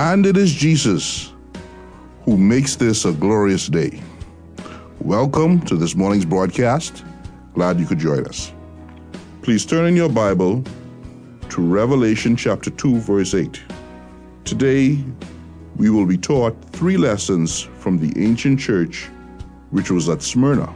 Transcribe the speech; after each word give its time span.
And 0.00 0.24
it 0.24 0.38
is 0.38 0.54
Jesus 0.54 1.34
who 2.24 2.38
makes 2.38 2.74
this 2.74 3.04
a 3.04 3.12
glorious 3.12 3.66
day. 3.66 4.00
Welcome 4.98 5.60
to 5.66 5.76
this 5.76 5.94
morning's 5.94 6.24
broadcast. 6.24 7.04
Glad 7.52 7.78
you 7.78 7.84
could 7.84 7.98
join 7.98 8.24
us. 8.26 8.50
Please 9.42 9.66
turn 9.66 9.84
in 9.84 9.94
your 9.94 10.08
Bible 10.08 10.64
to 11.50 11.60
Revelation 11.60 12.34
chapter 12.34 12.70
2, 12.70 12.96
verse 13.00 13.34
8. 13.34 13.60
Today, 14.46 15.04
we 15.76 15.90
will 15.90 16.06
be 16.06 16.16
taught 16.16 16.56
three 16.70 16.96
lessons 16.96 17.60
from 17.60 17.98
the 17.98 18.10
ancient 18.24 18.58
church 18.58 19.10
which 19.68 19.90
was 19.90 20.08
at 20.08 20.22
Smyrna. 20.22 20.74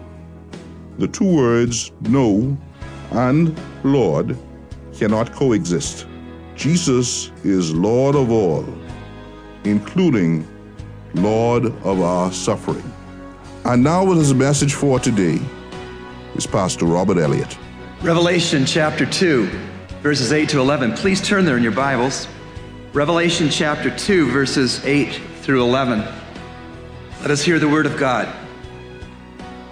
The 0.99 1.09
two 1.09 1.35
words 1.35 1.93
no 2.03 2.59
and 3.13 3.59
Lord 3.85 4.37
cannot 4.93 5.33
coexist. 5.33 6.07
Jesus 6.57 7.33
is 7.43 7.75
Lord 7.75 8.17
of 8.17 8.31
all, 8.31 8.67
including 9.65 10.47
Lord 11.15 11.67
of 11.67 12.01
our 12.01 12.33
suffering. 12.33 12.85
And 13.65 13.83
now, 13.83 14.05
with 14.05 14.19
his 14.19 14.35
message 14.35 14.75
for 14.75 14.99
today, 14.99 15.41
is 16.35 16.47
Pastor 16.47 16.87
Robert 16.87 17.19
Elliott. 17.19 17.57
Revelation 18.03 18.67
chapter 18.67 19.07
2, 19.07 19.47
verses 20.03 20.33
8 20.33 20.49
to 20.51 20.61
11. 20.61 20.93
Please 20.93 21.23
turn 21.23 21.45
there 21.45 21.57
in 21.57 21.63
your 21.63 21.73
Bibles. 21.73 22.29
Revelation 22.93 23.49
chapter 23.49 23.91
2, 23.97 24.31
verses 24.31 24.85
8 24.85 25.15
through 25.41 25.63
11. 25.63 26.01
Let 27.21 27.31
us 27.31 27.43
hear 27.43 27.59
the 27.59 27.69
word 27.69 27.87
of 27.87 27.97
God. 27.97 28.29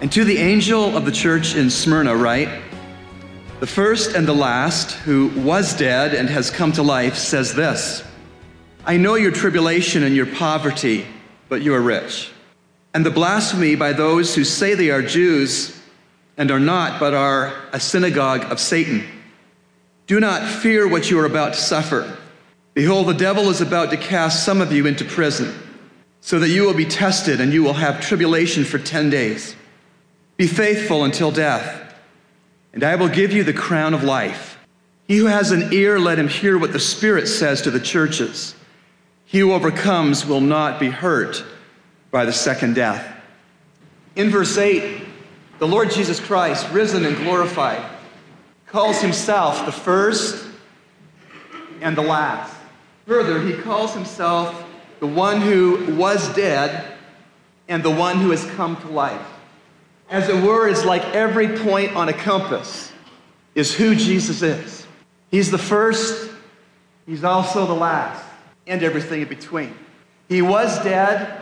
And 0.01 0.11
to 0.11 0.23
the 0.23 0.37
angel 0.37 0.97
of 0.97 1.05
the 1.05 1.11
church 1.11 1.55
in 1.55 1.69
Smyrna, 1.69 2.15
write 2.15 2.49
The 3.59 3.67
first 3.67 4.15
and 4.15 4.27
the 4.27 4.33
last, 4.33 4.93
who 4.93 5.27
was 5.39 5.73
dead 5.75 6.13
and 6.13 6.27
has 6.29 6.49
come 6.49 6.71
to 6.73 6.83
life, 6.83 7.15
says 7.15 7.53
this 7.53 8.03
I 8.85 8.97
know 8.97 9.15
your 9.15 9.31
tribulation 9.31 10.03
and 10.03 10.13
your 10.13 10.25
poverty, 10.25 11.05
but 11.47 11.61
you 11.61 11.73
are 11.73 11.81
rich. 11.81 12.31
And 12.93 13.05
the 13.05 13.11
blasphemy 13.11 13.75
by 13.75 13.93
those 13.93 14.35
who 14.35 14.43
say 14.43 14.75
they 14.75 14.89
are 14.89 15.01
Jews 15.01 15.79
and 16.35 16.51
are 16.51 16.59
not, 16.59 16.99
but 16.99 17.13
are 17.13 17.53
a 17.71 17.79
synagogue 17.79 18.43
of 18.51 18.59
Satan. 18.59 19.05
Do 20.05 20.19
not 20.19 20.47
fear 20.49 20.85
what 20.85 21.09
you 21.09 21.17
are 21.19 21.25
about 21.25 21.53
to 21.53 21.59
suffer. 21.61 22.17
Behold, 22.73 23.07
the 23.07 23.13
devil 23.13 23.49
is 23.49 23.61
about 23.61 23.89
to 23.91 23.97
cast 23.97 24.43
some 24.43 24.59
of 24.59 24.73
you 24.73 24.85
into 24.85 25.05
prison, 25.05 25.57
so 26.19 26.39
that 26.39 26.49
you 26.49 26.63
will 26.63 26.73
be 26.73 26.85
tested 26.85 27.39
and 27.39 27.53
you 27.53 27.63
will 27.63 27.73
have 27.73 28.01
tribulation 28.01 28.65
for 28.65 28.79
10 28.79 29.09
days. 29.09 29.55
Be 30.35 30.47
faithful 30.47 31.05
until 31.05 31.31
death, 31.31 31.95
and 32.73 32.83
I 32.83 32.95
will 32.95 33.07
give 33.07 33.31
you 33.31 33.45
the 33.45 33.53
crown 33.53 33.93
of 33.93 34.03
life. 34.03 34.57
He 35.07 35.17
who 35.17 35.27
has 35.27 35.51
an 35.51 35.71
ear, 35.71 35.99
let 35.99 36.19
him 36.19 36.27
hear 36.27 36.57
what 36.57 36.73
the 36.73 36.79
Spirit 36.79 37.27
says 37.27 37.61
to 37.61 37.71
the 37.71 37.79
churches. 37.79 38.55
He 39.33 39.39
who 39.39 39.51
overcomes 39.51 40.25
will 40.25 40.39
not 40.39 40.79
be 40.79 40.89
hurt 40.89 41.43
by 42.11 42.23
the 42.23 42.31
second 42.31 42.75
death. 42.75 43.05
In 44.15 44.29
verse 44.29 44.57
8, 44.57 45.01
the 45.59 45.67
Lord 45.67 45.91
Jesus 45.91 46.21
Christ, 46.21 46.71
risen 46.71 47.03
and 47.03 47.17
glorified, 47.17 47.83
calls 48.67 49.01
himself 49.01 49.65
the 49.65 49.71
first 49.71 50.47
and 51.81 51.97
the 51.97 52.01
last. 52.03 52.55
Further, 53.07 53.41
he 53.41 53.53
calls 53.61 53.93
himself 53.93 54.63
the 55.01 55.07
one 55.07 55.41
who 55.41 55.95
was 55.95 56.33
dead 56.35 56.95
and 57.67 57.83
the 57.83 57.91
one 57.91 58.19
who 58.19 58.29
has 58.29 58.45
come 58.51 58.77
to 58.77 58.87
life 58.87 59.27
as 60.13 60.29
it 60.29 60.43
were, 60.43 60.67
is 60.67 60.85
like 60.85 61.03
every 61.15 61.57
point 61.57 61.95
on 61.95 62.07
a 62.07 62.13
compass, 62.13 62.91
is 63.55 63.73
who 63.73 63.95
Jesus 63.95 64.43
is. 64.43 64.85
He's 65.31 65.49
the 65.49 65.57
first, 65.57 66.29
he's 67.07 67.23
also 67.23 67.65
the 67.65 67.73
last, 67.73 68.23
and 68.67 68.83
everything 68.83 69.21
in 69.21 69.27
between. 69.27 69.73
He 70.29 70.41
was 70.41 70.81
dead, 70.83 71.41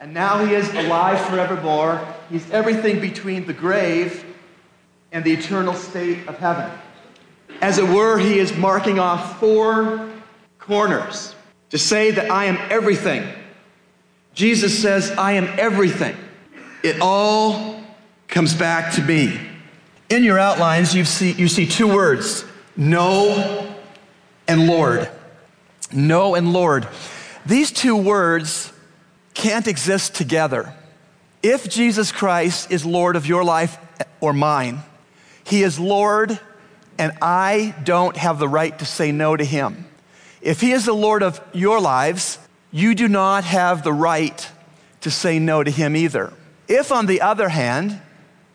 and 0.00 0.14
now 0.14 0.44
he 0.44 0.54
is 0.54 0.72
alive 0.74 1.20
forevermore. 1.26 2.06
He's 2.30 2.48
everything 2.50 3.00
between 3.00 3.46
the 3.46 3.52
grave 3.52 4.24
and 5.12 5.24
the 5.24 5.32
eternal 5.32 5.74
state 5.74 6.26
of 6.28 6.38
heaven. 6.38 6.70
As 7.60 7.78
it 7.78 7.88
were, 7.88 8.18
he 8.18 8.38
is 8.38 8.56
marking 8.56 8.98
off 8.98 9.40
four 9.40 10.10
corners 10.58 11.34
to 11.70 11.78
say 11.78 12.10
that 12.10 12.30
I 12.30 12.44
am 12.46 12.58
everything. 12.70 13.26
Jesus 14.34 14.78
says, 14.78 15.10
I 15.12 15.32
am 15.32 15.48
everything. 15.58 16.16
It 16.82 17.00
all 17.00 17.82
comes 18.28 18.54
back 18.54 18.94
to 18.94 19.02
me. 19.02 19.40
In 20.08 20.22
your 20.22 20.38
outlines, 20.38 20.94
you 20.94 21.04
see, 21.04 21.32
you 21.32 21.48
see 21.48 21.66
two 21.66 21.92
words 21.92 22.44
no 22.76 23.74
and 24.46 24.66
Lord. 24.66 25.08
No 25.92 26.34
and 26.34 26.52
Lord. 26.52 26.88
These 27.44 27.72
two 27.72 27.96
words 27.96 28.72
can't 29.34 29.66
exist 29.66 30.14
together. 30.14 30.74
If 31.42 31.68
Jesus 31.68 32.12
Christ 32.12 32.70
is 32.70 32.84
Lord 32.84 33.16
of 33.16 33.26
your 33.26 33.44
life 33.44 33.78
or 34.20 34.32
mine, 34.32 34.80
He 35.44 35.62
is 35.62 35.78
Lord, 35.78 36.38
and 36.98 37.12
I 37.22 37.74
don't 37.84 38.16
have 38.16 38.38
the 38.38 38.48
right 38.48 38.76
to 38.78 38.84
say 38.84 39.12
no 39.12 39.36
to 39.36 39.44
Him. 39.44 39.86
If 40.40 40.60
He 40.60 40.72
is 40.72 40.86
the 40.86 40.92
Lord 40.92 41.22
of 41.22 41.40
your 41.52 41.80
lives, 41.80 42.38
you 42.72 42.94
do 42.94 43.08
not 43.08 43.44
have 43.44 43.84
the 43.84 43.92
right 43.92 44.48
to 45.02 45.10
say 45.10 45.38
no 45.38 45.62
to 45.62 45.70
Him 45.70 45.94
either. 45.94 46.32
If, 46.68 46.90
on 46.90 47.06
the 47.06 47.20
other 47.20 47.48
hand, 47.48 48.00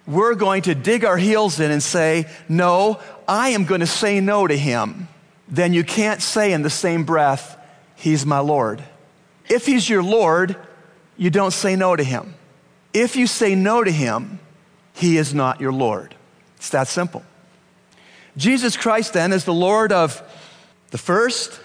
we're 0.07 0.35
going 0.35 0.63
to 0.63 0.75
dig 0.75 1.05
our 1.05 1.17
heels 1.17 1.59
in 1.59 1.71
and 1.71 1.81
say, 1.81 2.27
No, 2.49 2.99
I 3.27 3.49
am 3.49 3.65
going 3.65 3.81
to 3.81 3.87
say 3.87 4.19
no 4.19 4.47
to 4.47 4.57
him, 4.57 5.07
then 5.51 5.73
you 5.73 5.83
can't 5.83 6.21
say 6.21 6.53
in 6.53 6.63
the 6.63 6.69
same 6.69 7.03
breath, 7.03 7.57
He's 7.95 8.25
my 8.25 8.39
Lord. 8.39 8.83
If 9.49 9.65
He's 9.65 9.87
your 9.87 10.01
Lord, 10.01 10.55
you 11.21 11.29
don't 11.29 11.51
say 11.51 11.75
no 11.75 11.95
to 11.95 12.03
him. 12.03 12.33
If 12.93 13.15
you 13.15 13.27
say 13.27 13.53
no 13.53 13.83
to 13.83 13.91
him, 13.91 14.39
He 14.93 15.17
is 15.17 15.35
not 15.35 15.61
your 15.61 15.71
Lord. 15.71 16.15
It's 16.55 16.69
that 16.69 16.87
simple. 16.87 17.23
Jesus 18.37 18.75
Christ, 18.75 19.13
then, 19.13 19.31
is 19.31 19.45
the 19.45 19.53
Lord 19.53 19.91
of 19.91 20.19
the 20.89 20.97
first. 20.97 21.59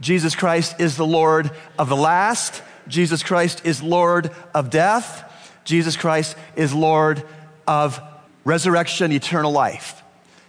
Jesus 0.00 0.34
Christ 0.34 0.80
is 0.80 0.96
the 0.96 1.06
Lord 1.06 1.52
of 1.78 1.88
the 1.88 1.96
last. 1.96 2.60
Jesus 2.88 3.22
Christ 3.22 3.62
is 3.64 3.82
Lord 3.82 4.32
of 4.54 4.70
death. 4.70 5.24
Jesus 5.64 5.96
Christ 5.96 6.36
is 6.56 6.74
Lord 6.74 7.22
of 7.68 8.00
resurrection, 8.44 9.12
eternal 9.12 9.52
life. 9.52 10.02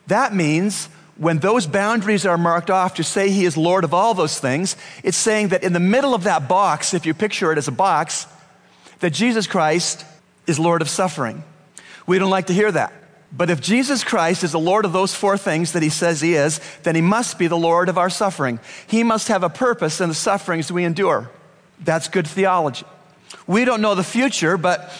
That 0.07 0.33
means 0.33 0.89
when 1.19 1.39
those 1.39 1.67
boundaries 1.67 2.25
are 2.25 2.37
marked 2.37 2.69
off 2.69 2.95
to 2.95 3.03
say 3.03 3.29
he 3.29 3.43
is 3.43 3.57
Lord 3.57 3.83
of 3.83 3.93
all 3.93 4.13
those 4.13 4.39
things, 4.39 4.77
it's 5.03 5.17
saying 5.17 5.49
that 5.49 5.63
in 5.63 5.73
the 5.73 5.79
middle 5.79 6.13
of 6.13 6.23
that 6.23 6.47
box, 6.47 6.93
if 6.93 7.05
you 7.05 7.13
picture 7.13 7.51
it 7.51 7.57
as 7.57 7.67
a 7.67 7.73
box, 7.73 8.25
that 9.01 9.11
Jesus 9.11 9.45
Christ 9.45 10.05
is 10.47 10.57
Lord 10.57 10.81
of 10.81 10.89
suffering. 10.89 11.43
We 12.07 12.19
don't 12.19 12.29
like 12.29 12.47
to 12.47 12.53
hear 12.53 12.71
that. 12.71 12.93
But 13.33 13.49
if 13.49 13.59
Jesus 13.59 14.03
Christ 14.03 14.45
is 14.45 14.53
the 14.53 14.59
Lord 14.59 14.85
of 14.85 14.93
those 14.93 15.13
four 15.13 15.37
things 15.37 15.73
that 15.73 15.83
he 15.83 15.89
says 15.89 16.21
he 16.21 16.35
is, 16.35 16.61
then 16.83 16.95
he 16.95 17.01
must 17.01 17.37
be 17.37 17.47
the 17.47 17.57
Lord 17.57 17.89
of 17.89 17.97
our 17.97 18.09
suffering. 18.09 18.61
He 18.87 19.03
must 19.03 19.27
have 19.27 19.43
a 19.43 19.49
purpose 19.49 19.99
in 19.99 20.07
the 20.07 20.15
sufferings 20.15 20.71
we 20.71 20.85
endure. 20.85 21.29
That's 21.81 22.07
good 22.07 22.27
theology. 22.27 22.85
We 23.45 23.65
don't 23.65 23.81
know 23.81 23.93
the 23.93 24.03
future, 24.03 24.57
but 24.57 24.91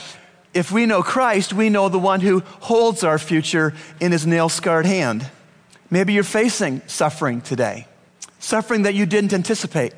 if 0.54 0.70
we 0.70 0.86
know 0.86 1.02
Christ, 1.02 1.54
we 1.54 1.70
know 1.70 1.88
the 1.88 1.98
one 1.98 2.20
who 2.20 2.42
holds 2.60 3.06
our 3.06 3.18
future 3.18 3.74
in 4.02 4.12
his 4.12 4.28
nail 4.28 4.50
scarred 4.50 4.86
hand. 4.86 5.30
Maybe 5.92 6.14
you're 6.14 6.24
facing 6.24 6.82
suffering 6.88 7.42
today, 7.42 7.88
suffering 8.40 8.84
that 8.84 8.94
you 8.94 9.06
didn't 9.06 9.34
anticipate, 9.34 9.94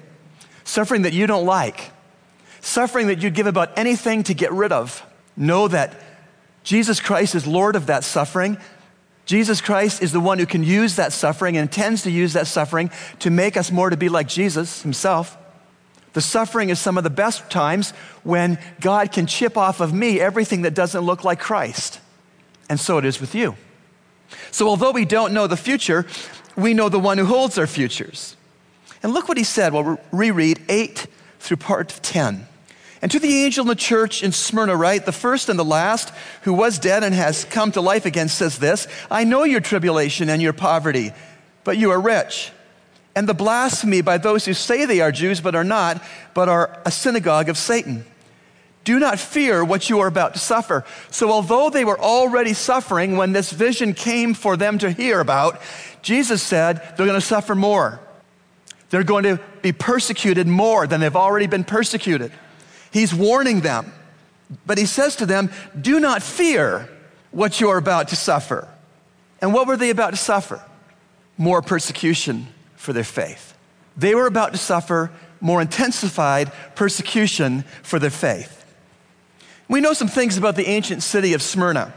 suffering 0.63 1.01
that 1.01 1.13
you 1.13 1.27
don't 1.27 1.45
like, 1.45 1.91
suffering 2.61 3.07
that 3.07 3.21
you'd 3.21 3.33
give 3.33 3.47
about 3.47 3.77
anything 3.77 4.23
to 4.23 4.33
get 4.33 4.51
rid 4.51 4.71
of. 4.71 5.05
Know 5.35 5.67
that 5.67 5.99
Jesus 6.63 6.99
Christ 6.99 7.35
is 7.35 7.45
Lord 7.45 7.75
of 7.75 7.87
that 7.87 8.03
suffering. 8.03 8.57
Jesus 9.25 9.61
Christ 9.61 10.01
is 10.01 10.11
the 10.11 10.19
one 10.19 10.39
who 10.39 10.45
can 10.45 10.63
use 10.63 10.95
that 10.95 11.13
suffering 11.13 11.57
and 11.57 11.67
intends 11.67 12.03
to 12.03 12.11
use 12.11 12.33
that 12.33 12.47
suffering 12.47 12.91
to 13.19 13.29
make 13.29 13.57
us 13.57 13.71
more 13.71 13.89
to 13.89 13.97
be 13.97 14.09
like 14.09 14.27
Jesus 14.27 14.81
himself. 14.81 15.37
The 16.13 16.21
suffering 16.21 16.69
is 16.69 16.79
some 16.79 16.97
of 16.97 17.03
the 17.03 17.09
best 17.09 17.49
times 17.49 17.91
when 18.23 18.59
God 18.79 19.11
can 19.11 19.27
chip 19.27 19.57
off 19.57 19.79
of 19.79 19.93
me 19.93 20.19
everything 20.19 20.63
that 20.63 20.73
doesn't 20.73 21.01
look 21.01 21.23
like 21.23 21.39
Christ. 21.39 21.99
And 22.69 22.79
so 22.79 22.97
it 22.97 23.05
is 23.05 23.21
with 23.21 23.33
you. 23.33 23.55
So, 24.51 24.67
although 24.67 24.91
we 24.91 25.05
don't 25.05 25.33
know 25.33 25.47
the 25.47 25.57
future, 25.57 26.05
we 26.55 26.73
know 26.73 26.89
the 26.89 26.99
one 26.99 27.17
who 27.17 27.25
holds 27.25 27.57
our 27.57 27.67
futures. 27.67 28.35
And 29.03 29.13
look 29.13 29.27
what 29.27 29.37
he 29.37 29.43
said. 29.43 29.73
We'll 29.73 29.99
reread 30.11 30.61
8 30.69 31.07
through 31.39 31.57
part 31.57 31.89
10. 31.89 32.47
And 33.01 33.11
to 33.11 33.19
the 33.19 33.43
angel 33.43 33.63
in 33.63 33.67
the 33.67 33.75
church 33.75 34.23
in 34.23 34.31
Smyrna, 34.31 34.75
write, 34.75 35.05
the 35.05 35.11
first 35.11 35.49
and 35.49 35.57
the 35.57 35.65
last, 35.65 36.13
who 36.43 36.53
was 36.53 36.77
dead 36.77 37.03
and 37.03 37.15
has 37.15 37.45
come 37.45 37.71
to 37.71 37.81
life 37.81 38.05
again, 38.05 38.29
says 38.29 38.59
this 38.59 38.87
I 39.09 39.23
know 39.23 39.43
your 39.43 39.61
tribulation 39.61 40.29
and 40.29 40.41
your 40.41 40.53
poverty, 40.53 41.11
but 41.63 41.77
you 41.77 41.91
are 41.91 41.99
rich 41.99 42.51
and 43.15 43.27
the 43.27 43.33
blasphemy 43.33 44.01
by 44.01 44.17
those 44.17 44.45
who 44.45 44.53
say 44.53 44.85
they 44.85 45.01
are 45.01 45.11
Jews 45.11 45.41
but 45.41 45.55
are 45.55 45.63
not, 45.63 46.03
but 46.33 46.49
are 46.49 46.79
a 46.85 46.91
synagogue 46.91 47.49
of 47.49 47.57
Satan. 47.57 48.05
Do 48.83 48.99
not 48.99 49.19
fear 49.19 49.63
what 49.63 49.89
you 49.89 49.99
are 49.99 50.07
about 50.07 50.33
to 50.33 50.39
suffer. 50.39 50.83
So, 51.11 51.31
although 51.31 51.69
they 51.69 51.85
were 51.85 51.99
already 51.99 52.53
suffering 52.53 53.15
when 53.15 53.31
this 53.31 53.51
vision 53.51 53.93
came 53.93 54.33
for 54.33 54.57
them 54.57 54.79
to 54.79 54.91
hear 54.91 55.19
about, 55.19 55.61
Jesus 56.01 56.41
said 56.41 56.81
they're 56.97 57.05
going 57.05 57.19
to 57.19 57.25
suffer 57.25 57.53
more. 57.53 57.99
They're 58.89 59.03
going 59.03 59.23
to 59.23 59.39
be 59.61 59.71
persecuted 59.71 60.47
more 60.47 60.87
than 60.87 60.99
they've 60.99 61.15
already 61.15 61.47
been 61.47 61.63
persecuted. 61.63 62.31
He's 62.91 63.13
warning 63.13 63.61
them. 63.61 63.93
But 64.65 64.77
he 64.77 64.85
says 64.85 65.15
to 65.17 65.25
them, 65.25 65.51
Do 65.79 65.99
not 65.99 66.21
fear 66.21 66.89
what 67.31 67.61
you 67.61 67.69
are 67.69 67.77
about 67.77 68.09
to 68.09 68.15
suffer. 68.15 68.67
And 69.41 69.53
what 69.53 69.67
were 69.67 69.77
they 69.77 69.91
about 69.91 70.11
to 70.11 70.17
suffer? 70.17 70.61
More 71.37 71.61
persecution 71.61 72.47
for 72.75 72.93
their 72.93 73.03
faith. 73.03 73.55
They 73.95 74.15
were 74.15 74.27
about 74.27 74.51
to 74.51 74.57
suffer 74.57 75.11
more 75.39 75.61
intensified 75.61 76.51
persecution 76.75 77.63
for 77.83 77.97
their 77.97 78.09
faith. 78.09 78.60
We 79.71 79.79
know 79.79 79.93
some 79.93 80.09
things 80.09 80.37
about 80.37 80.57
the 80.57 80.67
ancient 80.67 81.01
city 81.01 81.33
of 81.33 81.41
Smyrna. 81.41 81.93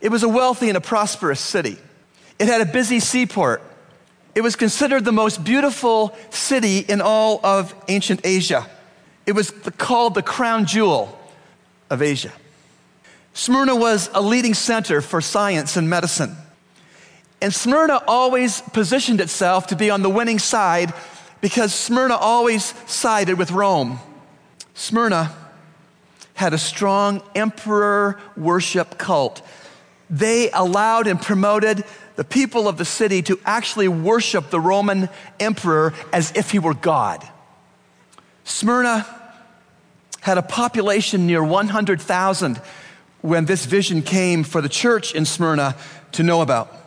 It 0.00 0.08
was 0.08 0.22
a 0.22 0.28
wealthy 0.28 0.68
and 0.68 0.76
a 0.78 0.80
prosperous 0.80 1.38
city. 1.38 1.76
It 2.38 2.48
had 2.48 2.62
a 2.62 2.64
busy 2.64 2.98
seaport. 2.98 3.60
It 4.34 4.40
was 4.40 4.56
considered 4.56 5.04
the 5.04 5.12
most 5.12 5.44
beautiful 5.44 6.16
city 6.30 6.78
in 6.78 7.02
all 7.02 7.44
of 7.44 7.74
ancient 7.88 8.22
Asia. 8.24 8.66
It 9.26 9.32
was 9.32 9.50
called 9.76 10.14
the 10.14 10.22
crown 10.22 10.64
jewel 10.64 11.18
of 11.90 12.00
Asia. 12.00 12.32
Smyrna 13.34 13.76
was 13.76 14.08
a 14.14 14.22
leading 14.22 14.54
center 14.54 15.02
for 15.02 15.20
science 15.20 15.76
and 15.76 15.90
medicine. 15.90 16.34
And 17.42 17.52
Smyrna 17.52 18.00
always 18.08 18.62
positioned 18.62 19.20
itself 19.20 19.66
to 19.66 19.76
be 19.76 19.90
on 19.90 20.00
the 20.00 20.08
winning 20.08 20.38
side 20.38 20.94
because 21.42 21.74
Smyrna 21.74 22.16
always 22.16 22.72
sided 22.90 23.36
with 23.36 23.50
Rome. 23.50 23.98
Smyrna 24.72 25.43
had 26.34 26.52
a 26.52 26.58
strong 26.58 27.22
emperor 27.34 28.20
worship 28.36 28.98
cult. 28.98 29.42
They 30.10 30.50
allowed 30.50 31.06
and 31.06 31.20
promoted 31.20 31.84
the 32.16 32.24
people 32.24 32.68
of 32.68 32.76
the 32.76 32.84
city 32.84 33.22
to 33.22 33.40
actually 33.44 33.88
worship 33.88 34.50
the 34.50 34.60
Roman 34.60 35.08
emperor 35.40 35.94
as 36.12 36.32
if 36.36 36.50
he 36.50 36.58
were 36.58 36.74
God. 36.74 37.26
Smyrna 38.44 39.06
had 40.20 40.38
a 40.38 40.42
population 40.42 41.26
near 41.26 41.42
100,000 41.42 42.60
when 43.22 43.46
this 43.46 43.64
vision 43.64 44.02
came 44.02 44.44
for 44.44 44.60
the 44.60 44.68
church 44.68 45.14
in 45.14 45.24
Smyrna 45.24 45.76
to 46.12 46.22
know 46.22 46.42
about. 46.42 46.83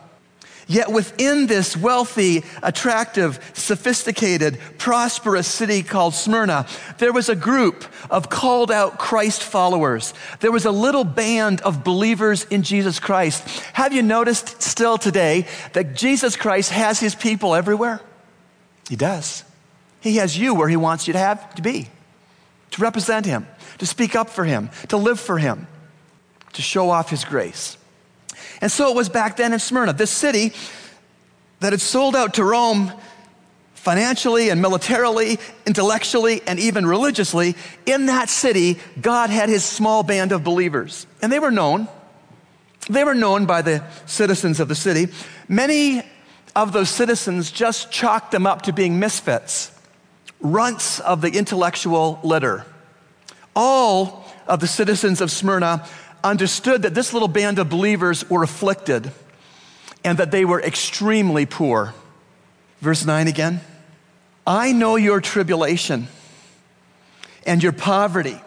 Yet 0.68 0.92
within 0.92 1.48
this 1.48 1.76
wealthy, 1.76 2.44
attractive, 2.62 3.40
sophisticated, 3.54 4.58
prosperous 4.78 5.48
city 5.48 5.82
called 5.82 6.14
Smyrna, 6.14 6.66
there 6.98 7.12
was 7.12 7.28
a 7.28 7.34
group 7.34 7.84
of 8.10 8.30
called 8.30 8.70
out 8.70 8.98
Christ 8.98 9.42
followers. 9.42 10.14
There 10.40 10.52
was 10.52 10.66
a 10.66 10.70
little 10.70 11.04
band 11.04 11.62
of 11.62 11.82
believers 11.82 12.44
in 12.44 12.62
Jesus 12.62 13.00
Christ. 13.00 13.48
Have 13.72 13.92
you 13.92 14.02
noticed 14.02 14.62
still 14.62 14.98
today 14.98 15.46
that 15.72 15.94
Jesus 15.94 16.36
Christ 16.36 16.70
has 16.70 17.00
his 17.00 17.16
people 17.16 17.54
everywhere? 17.54 18.00
He 18.88 18.96
does. 18.96 19.42
He 20.00 20.16
has 20.18 20.38
you 20.38 20.54
where 20.54 20.68
he 20.68 20.76
wants 20.76 21.06
you 21.06 21.14
to 21.14 21.18
have 21.18 21.54
to 21.56 21.62
be 21.62 21.88
to 22.72 22.82
represent 22.82 23.26
Him, 23.26 23.46
to 23.78 23.86
speak 23.86 24.14
up 24.14 24.28
for 24.28 24.44
Him, 24.44 24.70
to 24.88 24.96
live 24.96 25.20
for 25.20 25.38
Him, 25.38 25.66
to 26.52 26.62
show 26.62 26.90
off 26.90 27.10
His 27.10 27.24
grace. 27.24 27.77
And 28.60 28.70
so 28.70 28.90
it 28.90 28.96
was 28.96 29.08
back 29.08 29.36
then 29.36 29.52
in 29.52 29.58
Smyrna, 29.58 29.92
this 29.92 30.10
city 30.10 30.52
that 31.60 31.72
had 31.72 31.80
sold 31.80 32.16
out 32.16 32.34
to 32.34 32.44
Rome 32.44 32.92
financially 33.74 34.50
and 34.50 34.60
militarily, 34.60 35.38
intellectually, 35.66 36.42
and 36.46 36.58
even 36.58 36.84
religiously. 36.84 37.54
In 37.86 38.06
that 38.06 38.28
city, 38.28 38.78
God 39.00 39.30
had 39.30 39.48
His 39.48 39.64
small 39.64 40.02
band 40.02 40.32
of 40.32 40.44
believers, 40.44 41.06
and 41.22 41.32
they 41.32 41.38
were 41.38 41.50
known. 41.50 41.88
They 42.90 43.04
were 43.04 43.14
known 43.14 43.46
by 43.46 43.62
the 43.62 43.84
citizens 44.06 44.60
of 44.60 44.68
the 44.68 44.74
city. 44.74 45.08
Many 45.48 46.02
of 46.56 46.72
those 46.72 46.90
citizens 46.90 47.50
just 47.50 47.90
chalked 47.90 48.32
them 48.32 48.46
up 48.46 48.62
to 48.62 48.72
being 48.72 48.98
misfits 48.98 49.72
runts 50.40 51.00
of 51.00 51.20
the 51.20 51.30
intellectual 51.30 52.20
litter. 52.22 52.64
All 53.54 54.24
of 54.46 54.60
the 54.60 54.66
citizens 54.66 55.20
of 55.20 55.30
Smyrna 55.30 55.86
understood 56.22 56.82
that 56.82 56.94
this 56.94 57.12
little 57.12 57.28
band 57.28 57.58
of 57.58 57.68
believers 57.68 58.28
were 58.28 58.42
afflicted 58.42 59.10
and 60.04 60.18
that 60.18 60.30
they 60.30 60.44
were 60.44 60.60
extremely 60.60 61.46
poor. 61.46 61.94
Verse 62.80 63.04
9 63.04 63.28
again. 63.28 63.60
I 64.46 64.72
know 64.72 64.96
your 64.96 65.20
tribulation 65.20 66.08
and 67.46 67.62
your 67.62 67.72
poverty, 67.72 68.40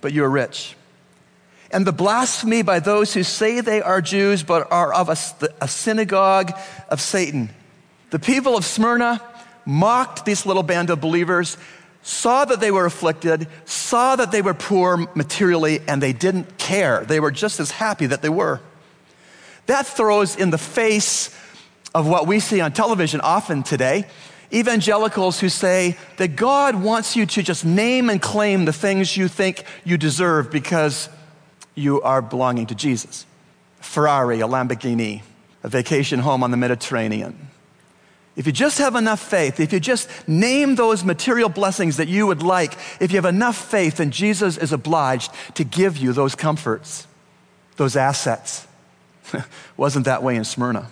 but 0.00 0.12
you're 0.12 0.30
rich. 0.30 0.76
And 1.70 1.84
the 1.84 1.92
blasphemy 1.92 2.62
by 2.62 2.78
those 2.78 3.12
who 3.14 3.24
say 3.24 3.60
they 3.60 3.82
are 3.82 4.00
Jews 4.00 4.44
but 4.44 4.70
are 4.70 4.94
of 4.94 5.08
a, 5.08 5.16
a 5.60 5.66
synagogue 5.66 6.52
of 6.88 7.00
Satan. 7.00 7.50
The 8.10 8.20
people 8.20 8.56
of 8.56 8.64
Smyrna 8.64 9.20
mocked 9.66 10.24
this 10.24 10.46
little 10.46 10.62
band 10.62 10.90
of 10.90 11.00
believers, 11.00 11.56
saw 12.04 12.44
that 12.44 12.60
they 12.60 12.70
were 12.70 12.86
afflicted, 12.86 13.48
saw 13.64 14.14
that 14.14 14.30
they 14.30 14.42
were 14.42 14.54
poor 14.54 15.08
materially, 15.16 15.80
and 15.88 16.00
they 16.00 16.12
didn't 16.12 16.58
care. 16.58 17.04
They 17.04 17.18
were 17.18 17.32
just 17.32 17.58
as 17.58 17.72
happy 17.72 18.06
that 18.06 18.22
they 18.22 18.28
were. 18.28 18.60
That 19.66 19.86
throws 19.86 20.36
in 20.36 20.50
the 20.50 20.58
face 20.58 21.34
of 21.94 22.06
what 22.06 22.28
we 22.28 22.38
see 22.38 22.60
on 22.60 22.72
television 22.72 23.20
often 23.20 23.62
today 23.62 24.06
evangelicals 24.52 25.40
who 25.40 25.48
say 25.48 25.96
that 26.16 26.36
God 26.36 26.76
wants 26.76 27.16
you 27.16 27.26
to 27.26 27.42
just 27.42 27.64
name 27.64 28.08
and 28.08 28.22
claim 28.22 28.64
the 28.64 28.72
things 28.72 29.16
you 29.16 29.26
think 29.26 29.64
you 29.84 29.98
deserve 29.98 30.50
because 30.50 31.08
you 31.74 32.00
are 32.02 32.22
belonging 32.22 32.66
to 32.66 32.74
Jesus. 32.74 33.26
Ferrari, 33.80 34.40
a 34.40 34.46
Lamborghini, 34.46 35.22
a 35.62 35.68
vacation 35.68 36.20
home 36.20 36.42
on 36.44 36.52
the 36.52 36.56
Mediterranean, 36.56 37.48
if 38.36 38.46
you 38.46 38.52
just 38.52 38.78
have 38.78 38.96
enough 38.96 39.20
faith, 39.20 39.60
if 39.60 39.72
you 39.72 39.78
just 39.78 40.08
name 40.26 40.74
those 40.74 41.04
material 41.04 41.48
blessings 41.48 41.98
that 41.98 42.08
you 42.08 42.26
would 42.26 42.42
like, 42.42 42.76
if 43.00 43.12
you 43.12 43.16
have 43.16 43.24
enough 43.24 43.56
faith, 43.56 43.98
then 43.98 44.10
Jesus 44.10 44.56
is 44.56 44.72
obliged 44.72 45.32
to 45.54 45.62
give 45.62 45.96
you 45.96 46.12
those 46.12 46.34
comforts, 46.34 47.06
those 47.76 47.94
assets. 47.94 48.66
Wasn't 49.76 50.04
that 50.06 50.22
way 50.22 50.34
in 50.34 50.44
Smyrna. 50.44 50.90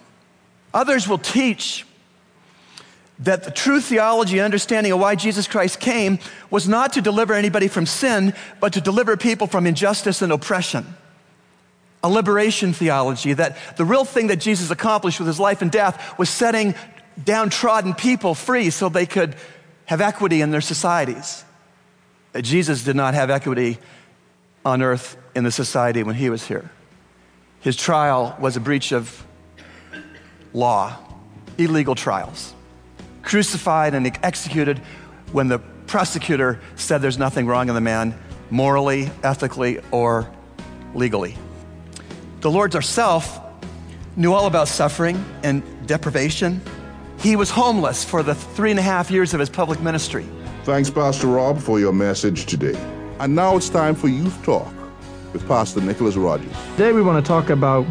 Others 0.73 1.09
will 1.09 1.19
teach 1.19 1.85
that 3.19 3.45
the 3.45 3.51
true 3.51 3.81
theology 3.81 4.39
and 4.39 4.45
understanding 4.45 4.93
of 4.93 5.01
why 5.01 5.15
Jesus 5.15 5.47
Christ 5.47 5.81
came 5.81 6.19
was 6.51 6.69
not 6.69 6.93
to 6.95 7.01
deliver 7.01 7.35
anybody 7.35 7.69
from 7.69 7.87
sin, 7.87 8.35
but 8.61 8.73
to 8.73 8.81
deliver 8.81 9.17
people 9.17 9.47
from 9.47 9.67
injustice 9.67 10.23
and 10.23 10.33
oppression. 10.33 10.97
A 12.05 12.09
liberation 12.09 12.73
theology 12.73 13.33
that 13.33 13.57
the 13.77 13.85
real 13.85 14.05
thing 14.05 14.29
that 14.29 14.41
Jesus 14.41 14.71
accomplished 14.71 15.21
with 15.21 15.29
his 15.29 15.39
life 15.39 15.63
and 15.63 15.71
death 15.71 16.19
was 16.19 16.31
setting 16.31 16.75
downtrodden 17.23 17.95
people 17.95 18.35
free 18.35 18.71
so 18.71 18.88
they 18.88 19.07
could 19.07 19.37
have 19.87 20.00
equity 20.00 20.40
in 20.40 20.50
their 20.50 20.61
societies. 20.61 21.45
Jesus 22.40 22.85
did 22.85 22.97
not 22.97 23.14
have 23.14 23.31
equity 23.31 23.78
on 24.64 24.83
earth 24.83 25.16
in 25.35 25.45
the 25.45 25.50
society 25.50 26.02
when 26.02 26.14
he 26.14 26.31
was 26.31 26.47
here. 26.47 26.71
His 27.61 27.76
trial 27.76 28.37
was 28.40 28.57
a 28.57 28.61
breach 28.61 28.92
of 28.92 29.25
law, 30.52 30.97
illegal 31.59 31.95
trials, 31.95 32.54
crucified 33.23 33.95
and 33.95 34.07
executed 34.23 34.78
when 35.33 35.49
the 35.49 35.59
prosecutor 35.87 36.61
said 36.76 37.02
there's 37.02 37.19
nothing 37.19 37.47
wrong 37.47 37.69
in 37.69 37.75
the 37.75 37.81
man, 37.81 38.19
morally, 38.50 39.11
ethically, 39.23 39.81
or 39.90 40.31
legally. 40.95 41.37
The 42.40 42.50
Lord 42.50 42.75
ourself 42.75 43.40
knew 44.16 44.33
all 44.33 44.47
about 44.47 44.69
suffering 44.69 45.25
and 45.42 45.62
deprivation 45.87 46.61
he 47.23 47.37
was 47.37 47.50
homeless 47.50 48.05
for 48.05 48.25
the 48.25 48.35
three 48.35 48.71
and 48.71 48.81
a 48.81 48.83
half 48.83 49.09
years 49.11 49.33
of 49.33 49.38
his 49.38 49.49
public 49.49 49.81
ministry. 49.81 50.26
Thanks, 50.64 50.91
Pastor 50.91 51.29
Rob, 51.29 51.59
for 51.59 51.79
your 51.79 51.93
message 51.93 52.47
today. 52.47 52.75
And 53.21 53.35
now 53.37 53.57
it's 53.57 53.69
time 53.69 53.95
for 53.95 54.09
Youth 54.09 54.43
Talk 54.43 54.73
with 55.33 55.47
Pastor 55.47 55.81
Nicholas 55.81 56.17
Rogers. 56.17 56.52
Today 56.73 56.93
we 56.93 57.00
want 57.00 57.25
to 57.25 57.29
talk 57.29 57.49
about 57.49 57.87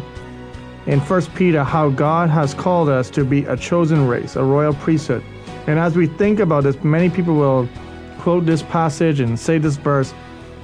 in 0.84 1.00
1 1.00 1.22
Peter 1.34 1.64
how 1.64 1.88
God 1.88 2.28
has 2.28 2.52
called 2.52 2.90
us 2.90 3.08
to 3.10 3.24
be 3.24 3.44
a 3.44 3.56
chosen 3.56 4.06
race, 4.06 4.36
a 4.36 4.44
royal 4.44 4.74
priesthood. 4.74 5.24
And 5.66 5.78
as 5.78 5.96
we 5.96 6.08
think 6.08 6.38
about 6.38 6.64
this, 6.64 6.82
many 6.84 7.08
people 7.08 7.34
will 7.34 7.68
quote 8.18 8.44
this 8.44 8.62
passage 8.62 9.18
and 9.18 9.38
say 9.38 9.56
this 9.56 9.76
verse, 9.76 10.12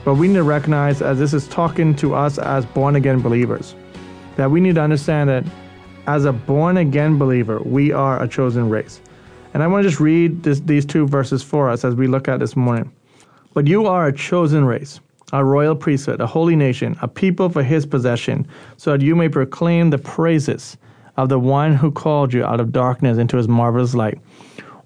but 0.04 0.16
we 0.16 0.28
need 0.28 0.34
to 0.34 0.42
recognize 0.42 1.00
as 1.00 1.18
this 1.18 1.32
is 1.32 1.48
talking 1.48 1.96
to 1.96 2.14
us 2.14 2.36
as 2.38 2.66
born 2.66 2.96
again 2.96 3.20
believers, 3.20 3.74
that 4.36 4.50
we 4.50 4.60
need 4.60 4.74
to 4.74 4.82
understand 4.82 5.30
that 5.30 5.44
as 6.08 6.24
a 6.24 6.32
born 6.32 6.78
again 6.78 7.18
believer, 7.18 7.60
we 7.60 7.92
are 7.92 8.22
a 8.22 8.26
chosen 8.26 8.70
race. 8.70 9.02
And 9.52 9.62
I 9.62 9.66
want 9.66 9.84
to 9.84 9.90
just 9.90 10.00
read 10.00 10.42
this, 10.42 10.58
these 10.60 10.86
two 10.86 11.06
verses 11.06 11.42
for 11.42 11.68
us 11.68 11.84
as 11.84 11.94
we 11.94 12.06
look 12.06 12.28
at 12.28 12.40
this 12.40 12.56
morning. 12.56 12.90
But 13.52 13.66
you 13.66 13.86
are 13.86 14.06
a 14.06 14.12
chosen 14.12 14.64
race, 14.64 15.00
a 15.34 15.44
royal 15.44 15.76
priesthood, 15.76 16.22
a 16.22 16.26
holy 16.26 16.56
nation, 16.56 16.96
a 17.02 17.08
people 17.08 17.50
for 17.50 17.62
his 17.62 17.84
possession, 17.84 18.48
so 18.78 18.92
that 18.92 19.04
you 19.04 19.14
may 19.14 19.28
proclaim 19.28 19.90
the 19.90 19.98
praises 19.98 20.78
of 21.18 21.28
the 21.28 21.38
one 21.38 21.74
who 21.74 21.90
called 21.90 22.32
you 22.32 22.42
out 22.42 22.58
of 22.58 22.72
darkness 22.72 23.18
into 23.18 23.36
his 23.36 23.46
marvelous 23.46 23.94
light. 23.94 24.18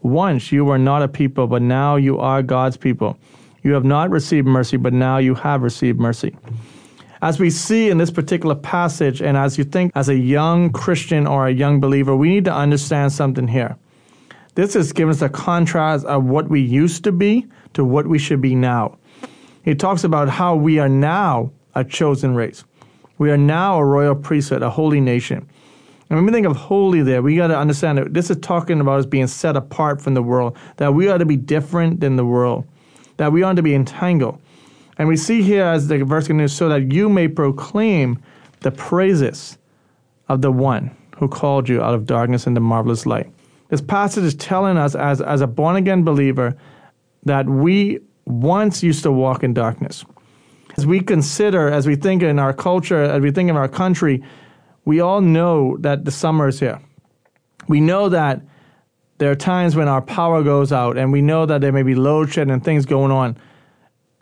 Once 0.03 0.51
you 0.51 0.65
were 0.65 0.79
not 0.79 1.03
a 1.03 1.09
people, 1.09 1.47
but 1.47 1.63
now 1.63 1.95
you 1.95 2.19
are 2.19 2.43
God's 2.43 2.77
people. 2.77 3.17
You 3.63 3.75
have 3.75 3.85
not 3.85 4.11
received 4.11 4.49
mercy, 4.49 4.77
but 4.77 4.93
now 4.93 5.19
you 5.19 5.37
have 5.37 5.63
received 5.63 6.01
mercy. 6.01 6.35
As 7.23 7.39
we 7.39 7.51
see 7.51 7.89
in 7.89 7.99
this 7.99 8.11
particular 8.11 8.57
passage, 8.57 9.23
and 9.23 9.37
as 9.37 9.57
you 9.57 9.63
think 9.63 9.93
as 9.95 10.09
a 10.09 10.17
young 10.17 10.73
Christian 10.73 11.25
or 11.25 11.47
a 11.47 11.53
young 11.53 11.79
believer, 11.79 12.17
we 12.17 12.29
need 12.29 12.45
to 12.47 12.53
understand 12.53 13.13
something 13.13 13.47
here 13.47 13.77
This 14.57 14.75
is 14.75 14.93
giving 14.93 15.13
us 15.13 15.23
a 15.23 15.29
contrast 15.29 16.05
of 16.07 16.25
what 16.25 16.51
we 16.51 16.61
used 16.61 17.05
to 17.05 17.13
be 17.13 17.47
to 17.75 17.85
what 17.85 18.09
we 18.09 18.19
should 18.19 18.41
be 18.41 18.57
now. 18.57 18.99
He 19.65 19.77
talks 19.77 20.03
about 20.03 20.29
how 20.29 20.57
we 20.57 20.81
are 20.81 20.89
now 20.89 21.53
a 21.77 21.85
chosen 21.85 22.35
race. 22.35 22.65
We 23.19 23.31
are 23.31 23.37
now 23.37 23.79
a 23.79 23.85
royal 23.85 24.17
priesthood, 24.17 24.63
a 24.63 24.69
holy 24.69 25.01
nation. 25.01 25.49
And 26.11 26.19
when 26.19 26.27
we 26.27 26.33
think 26.33 26.47
of 26.47 26.57
holy 26.57 27.03
there, 27.03 27.23
we 27.23 27.37
got 27.37 27.47
to 27.47 27.57
understand 27.57 27.99
that 27.99 28.13
this 28.13 28.31
is 28.31 28.39
talking 28.39 28.81
about 28.81 28.99
us 28.99 29.07
being 29.07 29.29
set 29.29 29.57
apart 29.57 30.03
from 30.03 30.15
the 30.15 30.23
world, 30.25 30.57
that 30.79 30.93
we 30.93 31.09
ought 31.09 31.19
to 31.19 31.25
be 31.25 31.37
different 31.37 32.01
than 32.01 32.17
the 32.17 32.27
world, 32.27 32.67
that 33.19 33.31
we 33.33 33.45
ought 33.45 33.55
to 33.57 33.63
be 33.63 33.77
entangled. 33.77 34.41
And 34.99 35.09
we 35.09 35.17
see 35.17 35.43
here 35.43 35.65
as 35.65 35.89
the 35.89 36.05
verse 36.05 36.27
continues, 36.27 36.53
so 36.53 36.69
that 36.69 36.93
you 36.93 37.09
may 37.09 37.29
proclaim 37.29 38.23
the 38.61 38.71
praises 38.71 39.59
of 40.29 40.43
the 40.43 40.53
one 40.53 40.95
who 41.17 41.29
called 41.29 41.69
you 41.69 41.83
out 41.83 41.95
of 41.95 42.07
darkness 42.07 42.47
into 42.47 42.61
marvelous 42.61 43.07
light. 43.07 43.33
This 43.69 43.81
passage 43.81 44.25
is 44.25 44.35
telling 44.35 44.77
us, 44.77 44.95
as, 44.95 45.21
as 45.21 45.41
a 45.41 45.47
born 45.47 45.77
again 45.77 46.05
believer, 46.05 46.57
that 47.25 47.47
we 47.47 48.01
once 48.27 48.83
used 48.83 49.03
to 49.05 49.13
walk 49.13 49.43
in 49.43 49.55
darkness. 49.55 50.05
As 50.77 50.87
we 50.87 51.01
consider, 51.01 51.69
as 51.69 51.87
we 51.87 51.97
think 51.97 52.23
in 52.23 52.39
our 52.39 52.53
culture, 52.53 53.03
as 53.03 53.21
we 53.21 53.31
think 53.31 53.51
in 53.51 53.57
our 53.57 53.69
country, 53.69 54.23
we 54.85 55.01
all 55.01 55.21
know 55.21 55.77
that 55.79 56.05
the 56.05 56.11
summer 56.11 56.49
is 56.49 56.61
here. 56.61 56.81
We 57.69 57.81
know 57.81 58.09
that 58.09 58.43
there 59.19 59.31
are 59.31 59.37
times 59.37 59.77
when 59.77 59.89
our 59.89 60.03
power 60.03 60.43
goes 60.43 60.73
out, 60.73 60.99
and 60.99 61.13
we 61.13 61.23
know 61.23 61.47
that 61.47 61.61
there 61.61 61.73
may 61.73 61.83
be 61.83 61.95
load 61.95 62.33
shedding 62.33 62.53
and 62.53 62.65
things 62.65 62.85
going 62.87 63.13
on. 63.13 63.37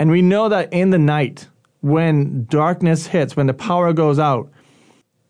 And 0.01 0.11
we 0.11 0.23
know 0.23 0.49
that 0.49 0.73
in 0.73 0.89
the 0.89 0.99
night, 0.99 1.47
when 1.83 2.47
darkness 2.47 3.07
hits, 3.07 3.37
when 3.37 3.47
the 3.47 3.55
power 3.55 3.93
goes 3.93 4.19
out 4.19 4.51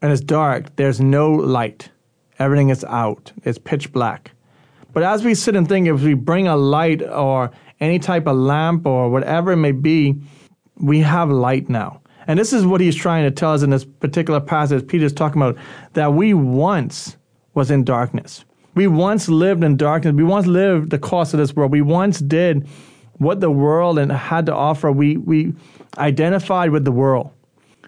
and 0.00 0.12
it's 0.12 0.20
dark, 0.20 0.76
there's 0.76 1.00
no 1.00 1.32
light. 1.32 1.90
Everything 2.38 2.68
is 2.68 2.84
out, 2.84 3.32
it's 3.42 3.58
pitch 3.58 3.92
black. 3.92 4.30
But 4.92 5.02
as 5.02 5.24
we 5.24 5.34
sit 5.34 5.56
and 5.56 5.68
think, 5.68 5.88
if 5.88 6.02
we 6.02 6.14
bring 6.14 6.46
a 6.46 6.56
light 6.56 7.02
or 7.02 7.50
any 7.80 7.98
type 7.98 8.28
of 8.28 8.36
lamp 8.36 8.86
or 8.86 9.10
whatever 9.10 9.50
it 9.52 9.56
may 9.56 9.72
be, 9.72 10.14
we 10.76 11.00
have 11.00 11.30
light 11.30 11.68
now. 11.68 12.00
And 12.28 12.38
this 12.38 12.52
is 12.52 12.64
what 12.64 12.80
he's 12.80 12.94
trying 12.94 13.24
to 13.24 13.32
tell 13.32 13.52
us 13.52 13.62
in 13.62 13.70
this 13.70 13.84
particular 13.84 14.38
passage. 14.38 14.86
Peter's 14.86 15.12
talking 15.12 15.42
about 15.42 15.58
that 15.94 16.14
we 16.14 16.32
once 16.32 17.16
was 17.54 17.72
in 17.72 17.82
darkness. 17.82 18.44
We 18.76 18.86
once 18.86 19.28
lived 19.28 19.64
in 19.64 19.76
darkness. 19.76 20.14
We 20.14 20.22
once 20.22 20.46
lived 20.46 20.90
the 20.90 20.98
cost 20.98 21.34
of 21.34 21.38
this 21.38 21.56
world. 21.56 21.72
We 21.72 21.82
once 21.82 22.20
did 22.20 22.68
what 23.20 23.40
the 23.40 23.50
world 23.50 23.98
and 23.98 24.10
had 24.10 24.46
to 24.46 24.54
offer. 24.54 24.90
We 24.90 25.18
we 25.18 25.52
identified 25.98 26.70
with 26.70 26.84
the 26.84 26.92
world. 26.92 27.30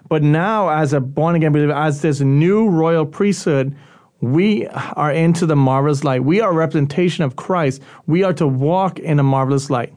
But 0.07 0.21
now, 0.21 0.69
as 0.69 0.93
a 0.93 1.01
born 1.01 1.35
again 1.35 1.51
believer, 1.51 1.73
as 1.73 2.01
this 2.01 2.19
new 2.19 2.69
royal 2.69 3.05
priesthood, 3.05 3.75
we 4.21 4.67
are 4.67 5.11
into 5.11 5.47
the 5.47 5.55
marvelous 5.55 6.03
light. 6.03 6.23
We 6.23 6.39
are 6.39 6.51
a 6.51 6.55
representation 6.55 7.23
of 7.23 7.35
Christ. 7.35 7.81
We 8.05 8.23
are 8.23 8.33
to 8.33 8.47
walk 8.47 8.99
in 8.99 9.19
a 9.19 9.23
marvelous 9.23 9.71
light. 9.71 9.93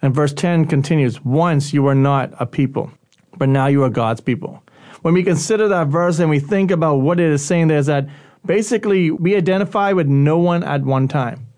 And 0.00 0.14
verse 0.14 0.32
10 0.32 0.66
continues 0.66 1.22
Once 1.24 1.74
you 1.74 1.82
were 1.82 1.94
not 1.94 2.32
a 2.40 2.46
people, 2.46 2.90
but 3.36 3.50
now 3.50 3.66
you 3.66 3.84
are 3.84 3.90
God's 3.90 4.22
people. 4.22 4.62
When 5.02 5.12
we 5.12 5.22
consider 5.22 5.68
that 5.68 5.88
verse 5.88 6.18
and 6.18 6.30
we 6.30 6.40
think 6.40 6.70
about 6.70 6.96
what 6.96 7.20
it 7.20 7.30
is 7.30 7.44
saying 7.44 7.68
there, 7.68 7.78
is 7.78 7.86
that 7.86 8.08
basically 8.46 9.10
we 9.10 9.36
identify 9.36 9.92
with 9.92 10.06
no 10.06 10.38
one 10.38 10.64
at 10.64 10.82
one 10.82 11.06
time. 11.06 11.49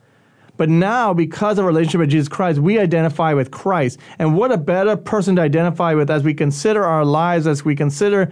But 0.57 0.69
now, 0.69 1.15
because 1.15 1.59
of 1.59 1.65
our 1.65 1.69
relationship 1.69 2.01
with 2.01 2.11
Jesus 2.11 2.29
Christ, 2.29 2.59
we 2.59 2.79
identify 2.79 3.33
with 3.33 3.51
Christ. 3.51 3.99
And 4.19 4.37
what 4.37 4.53
a 4.53 4.59
better 4.59 4.97
person 4.97 5.37
to 5.37 5.43
identify 5.43 5.95
with 5.95 6.11
as 6.11 6.23
we 6.23 6.35
consider 6.35 6.85
our 6.85 7.05
lives, 7.05 7.47
as 7.47 7.65
we 7.65 7.75
consider 7.75 8.31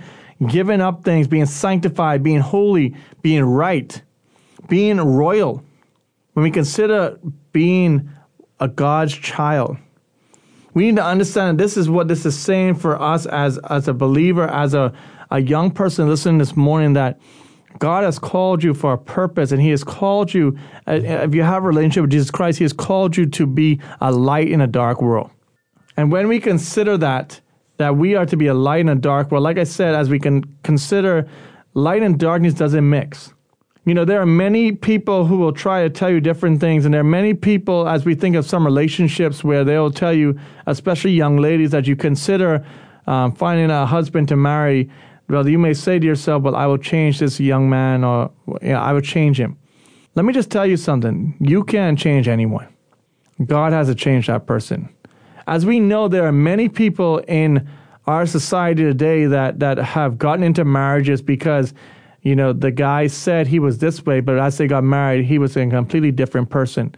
giving 0.48 0.80
up 0.80 1.04
things, 1.04 1.26
being 1.26 1.46
sanctified, 1.46 2.22
being 2.22 2.40
holy, 2.40 2.94
being 3.22 3.44
right, 3.44 4.02
being 4.68 4.98
royal. 4.98 5.64
When 6.34 6.44
we 6.44 6.50
consider 6.50 7.18
being 7.52 8.10
a 8.60 8.68
God's 8.68 9.14
child, 9.14 9.76
we 10.74 10.84
need 10.84 10.96
to 10.96 11.04
understand 11.04 11.58
this 11.58 11.76
is 11.76 11.90
what 11.90 12.08
this 12.08 12.24
is 12.24 12.38
saying 12.38 12.76
for 12.76 13.00
us 13.00 13.26
as, 13.26 13.58
as 13.70 13.88
a 13.88 13.94
believer, 13.94 14.48
as 14.48 14.74
a, 14.74 14.92
a 15.30 15.40
young 15.40 15.70
person 15.70 16.08
listening 16.08 16.38
this 16.38 16.56
morning 16.56 16.92
that 16.92 17.18
God 17.80 18.04
has 18.04 18.18
called 18.18 18.62
you 18.62 18.74
for 18.74 18.92
a 18.92 18.98
purpose, 18.98 19.50
and 19.50 19.60
He 19.60 19.70
has 19.70 19.82
called 19.82 20.32
you, 20.32 20.56
uh, 20.86 21.00
if 21.02 21.34
you 21.34 21.42
have 21.42 21.64
a 21.64 21.66
relationship 21.66 22.02
with 22.02 22.10
Jesus 22.10 22.30
Christ, 22.30 22.58
He 22.58 22.64
has 22.64 22.72
called 22.72 23.16
you 23.16 23.26
to 23.26 23.46
be 23.46 23.80
a 24.00 24.12
light 24.12 24.48
in 24.48 24.60
a 24.60 24.66
dark 24.66 25.02
world. 25.02 25.30
And 25.96 26.12
when 26.12 26.28
we 26.28 26.38
consider 26.40 26.96
that, 26.98 27.40
that 27.78 27.96
we 27.96 28.14
are 28.14 28.26
to 28.26 28.36
be 28.36 28.46
a 28.46 28.54
light 28.54 28.80
in 28.80 28.90
a 28.90 28.94
dark 28.94 29.30
world, 29.30 29.42
like 29.44 29.58
I 29.58 29.64
said, 29.64 29.94
as 29.94 30.10
we 30.10 30.20
can 30.20 30.44
consider 30.62 31.26
light 31.74 32.02
and 32.02 32.18
darkness 32.18 32.54
doesn't 32.54 32.88
mix. 32.88 33.32
You 33.86 33.94
know, 33.94 34.04
there 34.04 34.20
are 34.20 34.26
many 34.26 34.72
people 34.72 35.24
who 35.24 35.38
will 35.38 35.52
try 35.52 35.82
to 35.82 35.88
tell 35.88 36.10
you 36.10 36.20
different 36.20 36.60
things, 36.60 36.84
and 36.84 36.92
there 36.92 37.00
are 37.00 37.04
many 37.04 37.32
people, 37.32 37.88
as 37.88 38.04
we 38.04 38.14
think 38.14 38.36
of 38.36 38.44
some 38.44 38.64
relationships, 38.64 39.42
where 39.42 39.64
they'll 39.64 39.90
tell 39.90 40.12
you, 40.12 40.38
especially 40.66 41.12
young 41.12 41.38
ladies, 41.38 41.70
that 41.70 41.86
you 41.86 41.96
consider 41.96 42.64
um, 43.06 43.32
finding 43.32 43.70
a 43.70 43.86
husband 43.86 44.28
to 44.28 44.36
marry. 44.36 44.90
Well, 45.30 45.48
you 45.48 45.58
may 45.58 45.74
say 45.74 45.98
to 45.98 46.06
yourself, 46.06 46.42
"Well, 46.42 46.56
I 46.56 46.66
will 46.66 46.78
change 46.78 47.20
this 47.20 47.38
young 47.38 47.70
man, 47.70 48.02
or 48.04 48.30
you 48.62 48.70
know, 48.70 48.80
I 48.80 48.92
will 48.92 49.00
change 49.00 49.38
him." 49.38 49.56
Let 50.16 50.24
me 50.24 50.32
just 50.32 50.50
tell 50.50 50.66
you 50.66 50.76
something: 50.76 51.34
you 51.38 51.62
can't 51.62 51.96
change 51.96 52.26
anyone. 52.26 52.66
God 53.46 53.72
has 53.72 53.86
to 53.86 53.94
change 53.94 54.26
that 54.26 54.46
person. 54.46 54.88
As 55.46 55.64
we 55.64 55.78
know, 55.78 56.08
there 56.08 56.26
are 56.26 56.32
many 56.32 56.68
people 56.68 57.18
in 57.28 57.68
our 58.06 58.26
society 58.26 58.82
today 58.82 59.26
that 59.26 59.60
that 59.60 59.78
have 59.78 60.18
gotten 60.18 60.42
into 60.42 60.64
marriages 60.64 61.22
because 61.22 61.74
you 62.22 62.36
know, 62.36 62.52
the 62.52 62.70
guy 62.70 63.06
said 63.06 63.46
he 63.46 63.58
was 63.58 63.78
this 63.78 64.04
way, 64.04 64.20
but 64.20 64.38
as 64.38 64.58
they 64.58 64.66
got 64.66 64.84
married, 64.84 65.24
he 65.24 65.38
was 65.38 65.56
a 65.56 65.66
completely 65.66 66.12
different 66.12 66.50
person. 66.50 66.94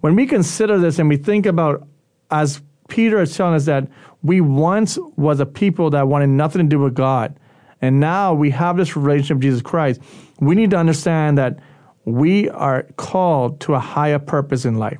When 0.00 0.14
we 0.14 0.26
consider 0.26 0.78
this 0.78 0.98
and 0.98 1.08
we 1.08 1.16
think 1.16 1.46
about, 1.46 1.86
as 2.30 2.62
Peter 2.88 3.20
is 3.20 3.36
telling 3.36 3.54
us 3.54 3.64
that 3.64 3.88
we 4.22 4.40
once 4.40 4.98
was 5.16 5.40
a 5.40 5.46
people 5.46 5.90
that 5.90 6.06
wanted 6.06 6.28
nothing 6.28 6.62
to 6.62 6.68
do 6.68 6.78
with 6.78 6.94
God, 6.94 7.34
and 7.84 8.00
now 8.00 8.34
we 8.34 8.50
have 8.50 8.76
this 8.76 8.96
relationship 8.96 9.36
with 9.36 9.42
Jesus 9.42 9.62
Christ, 9.62 10.00
we 10.40 10.54
need 10.54 10.70
to 10.70 10.76
understand 10.76 11.38
that 11.38 11.58
we 12.04 12.48
are 12.50 12.82
called 12.96 13.60
to 13.60 13.74
a 13.74 13.80
higher 13.80 14.18
purpose 14.18 14.64
in 14.64 14.76
life. 14.76 14.98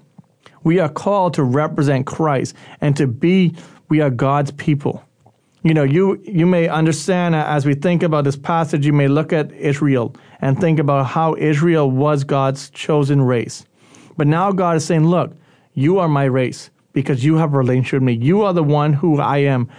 We 0.62 0.78
are 0.78 0.88
called 0.88 1.34
to 1.34 1.42
represent 1.42 2.06
Christ 2.06 2.54
and 2.80 2.96
to 2.96 3.06
be, 3.06 3.54
we 3.88 4.00
are 4.00 4.10
God's 4.10 4.50
people 4.52 5.04
you 5.64 5.72
know, 5.72 5.82
you, 5.82 6.20
you 6.24 6.44
may 6.44 6.68
understand 6.68 7.34
as 7.34 7.64
we 7.64 7.72
think 7.72 8.02
about 8.02 8.24
this 8.24 8.36
passage, 8.36 8.84
you 8.84 8.92
may 8.92 9.08
look 9.08 9.32
at 9.32 9.50
Israel 9.52 10.14
and 10.42 10.60
think 10.60 10.78
about 10.78 11.06
how 11.06 11.34
Israel 11.36 11.90
was 11.90 12.22
God's 12.22 12.68
chosen 12.68 13.22
race. 13.22 13.64
But 14.18 14.26
now 14.26 14.52
God 14.52 14.76
is 14.76 14.84
saying, 14.84 15.06
look, 15.06 15.34
you 15.72 15.98
are 15.98 16.08
my 16.08 16.24
race 16.24 16.68
because 16.92 17.24
you 17.24 17.36
have 17.36 17.54
a 17.54 17.56
relationship 17.56 17.94
with 17.94 18.02
me. 18.02 18.12
You 18.12 18.42
are 18.42 18.52
the 18.52 18.62
one 18.62 18.92
who 18.92 19.18
I 19.18 19.38
am. 19.38 19.70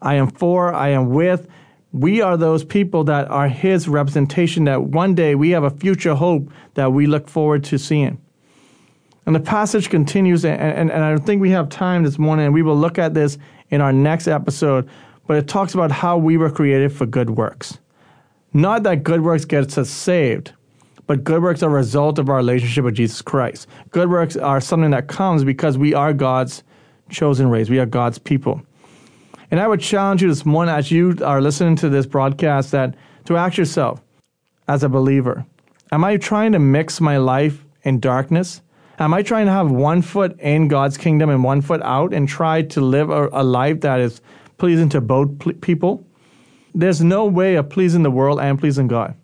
I 0.00 0.14
am 0.14 0.30
for, 0.30 0.72
I 0.72 0.88
am 0.88 1.10
with. 1.10 1.46
We 1.94 2.20
are 2.20 2.36
those 2.36 2.62
people 2.62 3.04
that 3.04 3.30
are 3.30 3.48
his 3.48 3.88
representation 3.88 4.64
that 4.64 4.82
one 4.82 5.14
day 5.14 5.34
we 5.34 5.50
have 5.50 5.64
a 5.64 5.70
future 5.70 6.14
hope 6.14 6.50
that 6.74 6.92
we 6.92 7.06
look 7.06 7.28
forward 7.28 7.64
to 7.64 7.78
seeing. 7.78 8.20
And 9.24 9.34
the 9.34 9.40
passage 9.40 9.88
continues, 9.88 10.44
and, 10.44 10.60
and, 10.60 10.90
and 10.90 11.02
I 11.02 11.10
don't 11.10 11.24
think 11.24 11.40
we 11.40 11.50
have 11.50 11.70
time 11.70 12.02
this 12.02 12.18
morning, 12.18 12.44
and 12.44 12.54
we 12.54 12.60
will 12.60 12.76
look 12.76 12.98
at 12.98 13.14
this 13.14 13.38
in 13.70 13.80
our 13.80 13.92
next 13.92 14.28
episode 14.28 14.90
but 15.26 15.36
it 15.36 15.48
talks 15.48 15.74
about 15.74 15.90
how 15.90 16.16
we 16.16 16.36
were 16.36 16.50
created 16.50 16.92
for 16.92 17.06
good 17.06 17.30
works. 17.30 17.78
Not 18.52 18.82
that 18.84 19.02
good 19.02 19.22
works 19.22 19.44
gets 19.44 19.76
us 19.78 19.90
saved, 19.90 20.52
but 21.06 21.24
good 21.24 21.42
works 21.42 21.62
are 21.62 21.70
a 21.70 21.72
result 21.72 22.18
of 22.18 22.28
our 22.28 22.36
relationship 22.36 22.84
with 22.84 22.94
Jesus 22.94 23.20
Christ. 23.22 23.66
Good 23.90 24.10
works 24.10 24.36
are 24.36 24.60
something 24.60 24.90
that 24.90 25.08
comes 25.08 25.44
because 25.44 25.76
we 25.76 25.94
are 25.94 26.12
God's 26.12 26.62
chosen 27.10 27.48
race, 27.48 27.68
we 27.68 27.78
are 27.78 27.86
God's 27.86 28.18
people. 28.18 28.62
And 29.54 29.60
I 29.60 29.68
would 29.68 29.80
challenge 29.80 30.20
you 30.20 30.26
this 30.26 30.44
morning 30.44 30.74
as 30.74 30.90
you 30.90 31.16
are 31.24 31.40
listening 31.40 31.76
to 31.76 31.88
this 31.88 32.06
broadcast 32.06 32.72
that 32.72 32.96
to 33.26 33.36
ask 33.36 33.56
yourself 33.56 34.02
as 34.66 34.82
a 34.82 34.88
believer, 34.88 35.46
am 35.92 36.02
I 36.02 36.16
trying 36.16 36.50
to 36.50 36.58
mix 36.58 37.00
my 37.00 37.18
life 37.18 37.64
in 37.84 38.00
darkness? 38.00 38.62
Am 38.98 39.14
I 39.14 39.22
trying 39.22 39.46
to 39.46 39.52
have 39.52 39.70
one 39.70 40.02
foot 40.02 40.36
in 40.40 40.66
God's 40.66 40.98
kingdom 40.98 41.30
and 41.30 41.44
one 41.44 41.60
foot 41.60 41.80
out 41.82 42.12
and 42.12 42.28
try 42.28 42.62
to 42.62 42.80
live 42.80 43.10
a, 43.10 43.28
a 43.28 43.44
life 43.44 43.82
that 43.82 44.00
is 44.00 44.20
pleasing 44.58 44.88
to 44.88 45.00
both 45.00 45.60
people. 45.60 46.04
There's 46.74 47.00
no 47.00 47.24
way 47.24 47.54
of 47.54 47.70
pleasing 47.70 48.02
the 48.02 48.10
world 48.10 48.40
and 48.40 48.58
pleasing 48.58 48.88
God. 48.88 49.14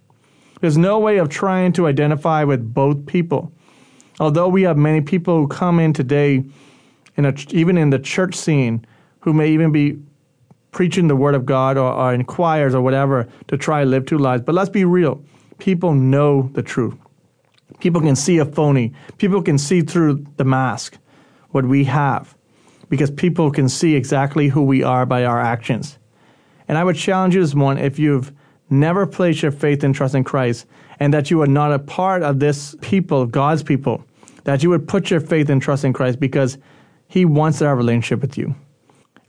There's 0.60 0.78
no 0.78 1.00
way 1.00 1.18
of 1.18 1.28
trying 1.28 1.72
to 1.72 1.88
identify 1.88 2.44
with 2.44 2.72
both 2.72 3.04
people. 3.04 3.50
Although 4.20 4.46
we 4.46 4.62
have 4.62 4.76
many 4.76 5.00
people 5.00 5.40
who 5.40 5.48
come 5.48 5.80
in 5.80 5.92
today, 5.92 6.44
in 7.16 7.24
a, 7.24 7.34
even 7.48 7.76
in 7.76 7.90
the 7.90 7.98
church 7.98 8.36
scene, 8.36 8.86
who 9.22 9.32
may 9.32 9.50
even 9.50 9.72
be 9.72 9.98
preaching 10.72 11.08
the 11.08 11.16
word 11.16 11.34
of 11.34 11.46
God 11.46 11.76
or, 11.76 11.92
or 11.92 12.14
in 12.14 12.24
choirs 12.24 12.74
or 12.74 12.80
whatever 12.80 13.28
to 13.48 13.56
try 13.56 13.84
live 13.84 14.06
two 14.06 14.18
lives. 14.18 14.42
But 14.42 14.54
let's 14.54 14.70
be 14.70 14.84
real. 14.84 15.22
People 15.58 15.94
know 15.94 16.50
the 16.54 16.62
truth. 16.62 16.96
People 17.80 18.00
can 18.00 18.16
see 18.16 18.38
a 18.38 18.44
phony. 18.44 18.92
People 19.18 19.42
can 19.42 19.58
see 19.58 19.80
through 19.80 20.26
the 20.36 20.44
mask 20.44 20.98
what 21.50 21.64
we 21.64 21.84
have 21.84 22.36
because 22.88 23.10
people 23.10 23.50
can 23.50 23.68
see 23.68 23.94
exactly 23.94 24.48
who 24.48 24.62
we 24.62 24.82
are 24.82 25.06
by 25.06 25.24
our 25.24 25.40
actions. 25.40 25.98
And 26.68 26.76
I 26.76 26.84
would 26.84 26.96
challenge 26.96 27.34
you 27.34 27.40
this 27.40 27.54
morning 27.54 27.84
if 27.84 27.98
you've 27.98 28.32
never 28.68 29.06
placed 29.06 29.42
your 29.42 29.52
faith 29.52 29.82
and 29.82 29.94
trust 29.94 30.14
in 30.14 30.24
Christ 30.24 30.66
and 30.98 31.14
that 31.14 31.30
you 31.30 31.40
are 31.42 31.46
not 31.46 31.72
a 31.72 31.78
part 31.78 32.22
of 32.22 32.38
this 32.38 32.76
people, 32.80 33.26
God's 33.26 33.62
people, 33.62 34.04
that 34.44 34.62
you 34.62 34.70
would 34.70 34.86
put 34.86 35.10
your 35.10 35.20
faith 35.20 35.48
and 35.48 35.60
trust 35.60 35.84
in 35.84 35.92
Christ 35.92 36.20
because 36.20 36.58
He 37.08 37.24
wants 37.24 37.58
to 37.58 37.66
have 37.66 37.74
a 37.74 37.76
relationship 37.76 38.20
with 38.20 38.36
you. 38.36 38.54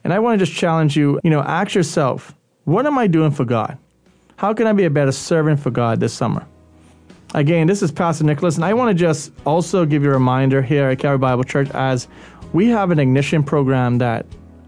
And 0.03 0.13
I 0.13 0.19
want 0.19 0.39
to 0.39 0.45
just 0.45 0.57
challenge 0.57 0.97
you, 0.97 1.19
you 1.23 1.29
know, 1.29 1.41
ask 1.41 1.75
yourself, 1.75 2.35
what 2.65 2.85
am 2.85 2.97
I 2.97 3.07
doing 3.07 3.31
for 3.31 3.45
God? 3.45 3.77
How 4.35 4.53
can 4.53 4.67
I 4.67 4.73
be 4.73 4.85
a 4.85 4.89
better 4.89 5.11
servant 5.11 5.59
for 5.59 5.69
God 5.69 5.99
this 5.99 6.13
summer? 6.13 6.45
Again, 7.33 7.67
this 7.67 7.81
is 7.81 7.91
Pastor 7.91 8.25
Nicholas, 8.25 8.55
and 8.55 8.65
I 8.65 8.73
want 8.73 8.89
to 8.89 8.93
just 8.93 9.31
also 9.45 9.85
give 9.85 10.03
you 10.03 10.09
a 10.09 10.13
reminder 10.13 10.61
here 10.61 10.89
at 10.89 10.99
Calvary 10.99 11.19
Bible 11.19 11.43
Church 11.43 11.69
as 11.71 12.07
we 12.51 12.67
have 12.67 12.91
an 12.91 12.99
ignition 12.99 13.43
program 13.43 13.99
that 13.99 14.25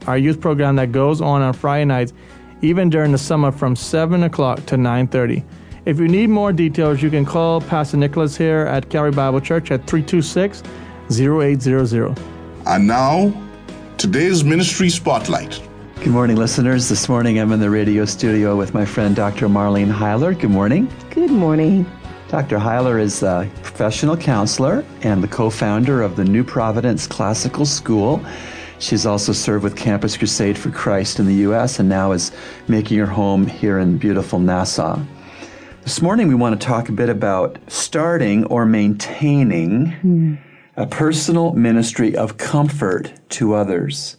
our 0.07 0.17
youth 0.17 0.39
program 0.39 0.75
that 0.77 0.91
goes 0.91 1.21
on 1.21 1.41
on 1.41 1.53
Friday 1.53 1.85
nights, 1.85 2.13
even 2.61 2.89
during 2.89 3.11
the 3.11 3.17
summer 3.17 3.51
from 3.51 3.75
7 3.75 4.23
o'clock 4.23 4.65
to 4.67 4.75
9.30. 4.75 5.43
If 5.85 5.99
you 5.99 6.07
need 6.07 6.29
more 6.29 6.53
details, 6.53 7.01
you 7.01 7.09
can 7.09 7.25
call 7.25 7.59
Pastor 7.59 7.97
Nicholas 7.97 8.37
here 8.37 8.61
at 8.61 8.89
Calvary 8.89 9.11
Bible 9.11 9.41
Church 9.41 9.69
at 9.71 9.85
326 9.85 10.63
0800. 11.11 12.17
And 12.65 12.87
now, 12.87 13.33
today's 14.03 14.43
ministry 14.43 14.89
spotlight. 14.89 15.61
Good 15.95 16.07
morning, 16.07 16.35
listeners. 16.35 16.89
This 16.89 17.07
morning 17.07 17.39
I'm 17.39 17.53
in 17.53 17.61
the 17.61 17.69
radio 17.69 18.03
studio 18.03 18.57
with 18.57 18.73
my 18.73 18.83
friend 18.83 19.15
Dr. 19.15 19.47
Marlene 19.47 19.93
Heiler. 19.93 20.37
Good 20.37 20.49
morning. 20.49 20.91
Good 21.11 21.31
morning. 21.31 21.89
Dr. 22.27 22.57
Heiler 22.57 22.99
is 22.99 23.23
a 23.23 23.49
professional 23.61 24.17
counselor 24.17 24.83
and 25.03 25.23
the 25.23 25.29
co 25.29 25.49
founder 25.49 26.01
of 26.01 26.17
the 26.17 26.25
New 26.25 26.43
Providence 26.43 27.07
Classical 27.07 27.65
School. 27.65 28.21
She's 28.77 29.05
also 29.05 29.31
served 29.31 29.63
with 29.63 29.77
Campus 29.77 30.17
Crusade 30.17 30.57
for 30.57 30.69
Christ 30.69 31.17
in 31.17 31.25
the 31.25 31.35
U.S. 31.35 31.79
and 31.79 31.87
now 31.87 32.11
is 32.11 32.33
making 32.67 32.97
her 32.97 33.05
home 33.05 33.47
here 33.47 33.79
in 33.79 33.97
beautiful 33.97 34.37
Nassau. 34.37 34.99
This 35.83 36.01
morning, 36.01 36.27
we 36.27 36.35
want 36.35 36.59
to 36.59 36.67
talk 36.67 36.89
a 36.89 36.91
bit 36.91 37.07
about 37.07 37.57
starting 37.69 38.43
or 38.47 38.65
maintaining 38.65 39.93
mm. 40.03 40.52
A 40.75 40.87
personal 40.87 41.53
ministry 41.53 42.15
of 42.15 42.37
comfort 42.37 43.13
to 43.29 43.53
others. 43.53 44.17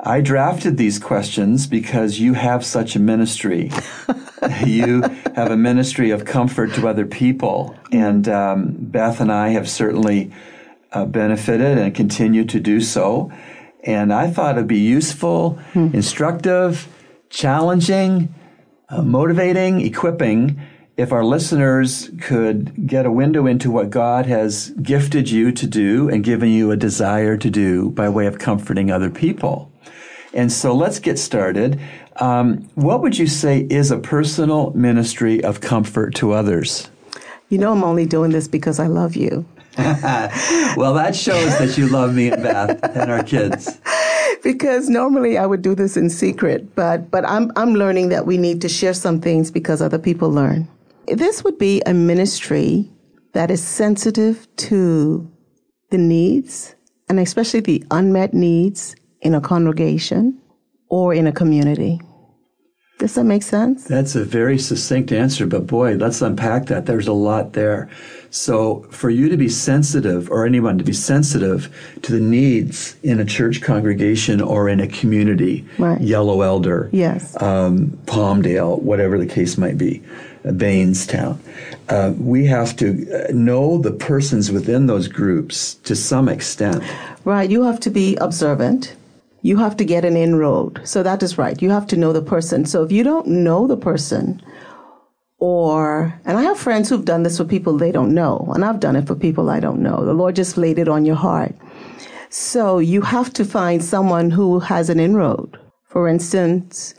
I 0.00 0.20
drafted 0.20 0.76
these 0.76 0.98
questions 0.98 1.66
because 1.66 2.20
you 2.20 2.34
have 2.34 2.64
such 2.64 2.96
a 2.96 2.98
ministry. 2.98 3.70
you 4.66 5.02
have 5.34 5.50
a 5.50 5.56
ministry 5.56 6.10
of 6.10 6.24
comfort 6.24 6.74
to 6.74 6.88
other 6.88 7.06
people. 7.06 7.76
And 7.90 8.28
um, 8.28 8.76
Beth 8.78 9.20
and 9.20 9.32
I 9.32 9.48
have 9.50 9.68
certainly 9.68 10.32
uh, 10.92 11.06
benefited 11.06 11.78
and 11.78 11.94
continue 11.94 12.44
to 12.44 12.60
do 12.60 12.80
so. 12.80 13.32
And 13.82 14.12
I 14.12 14.30
thought 14.30 14.56
it'd 14.56 14.68
be 14.68 14.78
useful, 14.78 15.58
hmm. 15.72 15.88
instructive, 15.92 16.88
challenging, 17.30 18.34
uh, 18.88 19.02
motivating, 19.02 19.80
equipping 19.80 20.60
if 20.96 21.10
our 21.12 21.24
listeners 21.24 22.10
could 22.20 22.86
get 22.86 23.04
a 23.04 23.10
window 23.10 23.46
into 23.46 23.70
what 23.70 23.90
God 23.90 24.26
has 24.26 24.70
gifted 24.82 25.28
you 25.28 25.50
to 25.50 25.66
do 25.66 26.08
and 26.08 26.22
given 26.22 26.50
you 26.50 26.70
a 26.70 26.76
desire 26.76 27.36
to 27.36 27.50
do 27.50 27.90
by 27.90 28.08
way 28.08 28.26
of 28.26 28.38
comforting 28.38 28.90
other 28.90 29.10
people. 29.10 29.72
And 30.32 30.52
so 30.52 30.74
let's 30.74 31.00
get 31.00 31.18
started. 31.18 31.80
Um, 32.16 32.68
what 32.74 33.02
would 33.02 33.18
you 33.18 33.26
say 33.26 33.66
is 33.70 33.90
a 33.90 33.98
personal 33.98 34.70
ministry 34.72 35.42
of 35.42 35.60
comfort 35.60 36.14
to 36.16 36.32
others? 36.32 36.90
You 37.48 37.58
know, 37.58 37.72
I'm 37.72 37.84
only 37.84 38.06
doing 38.06 38.30
this 38.30 38.46
because 38.46 38.78
I 38.78 38.86
love 38.86 39.16
you. 39.16 39.44
well, 39.76 40.94
that 40.94 41.16
shows 41.16 41.58
that 41.58 41.76
you 41.76 41.88
love 41.88 42.14
me 42.14 42.30
and 42.30 42.40
Beth 42.40 42.96
and 42.96 43.10
our 43.10 43.24
kids. 43.24 43.78
because 44.44 44.88
normally 44.88 45.36
I 45.36 45.46
would 45.46 45.62
do 45.62 45.74
this 45.74 45.96
in 45.96 46.10
secret, 46.10 46.76
but 46.76 47.10
but 47.10 47.28
I'm 47.28 47.50
I'm 47.56 47.74
learning 47.74 48.10
that 48.10 48.24
we 48.24 48.36
need 48.36 48.60
to 48.60 48.68
share 48.68 48.94
some 48.94 49.20
things 49.20 49.50
because 49.50 49.82
other 49.82 49.98
people 49.98 50.30
learn. 50.30 50.68
This 51.06 51.44
would 51.44 51.58
be 51.58 51.82
a 51.86 51.94
ministry 51.94 52.90
that 53.32 53.50
is 53.50 53.62
sensitive 53.62 54.46
to 54.56 55.30
the 55.90 55.98
needs 55.98 56.74
and 57.08 57.20
especially 57.20 57.60
the 57.60 57.84
unmet 57.90 58.32
needs 58.32 58.96
in 59.20 59.34
a 59.34 59.40
congregation 59.40 60.40
or 60.88 61.12
in 61.12 61.26
a 61.26 61.32
community. 61.32 62.00
Does 62.98 63.16
that 63.16 63.24
make 63.24 63.42
sense? 63.42 63.84
That's 63.84 64.14
a 64.14 64.24
very 64.24 64.56
succinct 64.56 65.10
answer, 65.10 65.46
but 65.46 65.66
boy, 65.66 65.96
let's 65.96 66.22
unpack 66.22 66.66
that. 66.66 66.86
There's 66.86 67.08
a 67.08 67.12
lot 67.12 67.52
there. 67.52 67.90
So, 68.30 68.86
for 68.90 69.10
you 69.10 69.28
to 69.28 69.36
be 69.36 69.48
sensitive, 69.48 70.30
or 70.30 70.46
anyone 70.46 70.78
to 70.78 70.84
be 70.84 70.92
sensitive 70.92 71.74
to 72.02 72.12
the 72.12 72.20
needs 72.20 72.96
in 73.02 73.20
a 73.20 73.24
church 73.24 73.62
congregation 73.62 74.40
or 74.40 74.68
in 74.68 74.80
a 74.80 74.86
community, 74.86 75.66
right. 75.78 76.00
Yellow 76.00 76.40
Elder, 76.42 76.88
yes, 76.92 77.40
um, 77.42 77.98
Palmdale, 78.06 78.80
whatever 78.80 79.18
the 79.18 79.26
case 79.26 79.58
might 79.58 79.76
be, 79.76 80.02
Bainstown. 80.44 81.38
Uh, 81.88 82.12
we 82.18 82.46
have 82.46 82.76
to 82.76 83.28
uh, 83.28 83.32
know 83.32 83.78
the 83.78 83.92
persons 83.92 84.50
within 84.50 84.86
those 84.86 85.08
groups 85.08 85.74
to 85.74 85.96
some 85.96 86.28
extent. 86.28 86.82
Right. 87.24 87.50
You 87.50 87.62
have 87.62 87.80
to 87.80 87.90
be 87.90 88.16
observant. 88.16 88.94
You 89.42 89.56
have 89.58 89.76
to 89.76 89.84
get 89.84 90.04
an 90.04 90.16
inroad. 90.16 90.80
So 90.84 91.02
that 91.02 91.22
is 91.22 91.38
right. 91.38 91.60
You 91.60 91.70
have 91.70 91.86
to 91.88 91.96
know 91.96 92.12
the 92.12 92.22
person. 92.22 92.64
So 92.64 92.82
if 92.82 92.92
you 92.92 93.02
don't 93.02 93.26
know 93.26 93.66
the 93.66 93.76
person, 93.76 94.42
or, 95.38 96.18
and 96.24 96.38
I 96.38 96.42
have 96.42 96.58
friends 96.58 96.88
who've 96.88 97.04
done 97.04 97.22
this 97.22 97.36
for 97.36 97.44
people 97.44 97.76
they 97.76 97.92
don't 97.92 98.14
know, 98.14 98.50
and 98.54 98.64
I've 98.64 98.80
done 98.80 98.96
it 98.96 99.06
for 99.06 99.14
people 99.14 99.50
I 99.50 99.60
don't 99.60 99.82
know. 99.82 100.04
The 100.04 100.14
Lord 100.14 100.36
just 100.36 100.56
laid 100.56 100.78
it 100.78 100.88
on 100.88 101.04
your 101.04 101.16
heart. 101.16 101.54
So 102.30 102.78
you 102.78 103.02
have 103.02 103.32
to 103.34 103.44
find 103.44 103.84
someone 103.84 104.30
who 104.30 104.58
has 104.60 104.88
an 104.88 104.98
inroad. 104.98 105.58
For 105.88 106.08
instance, 106.08 106.94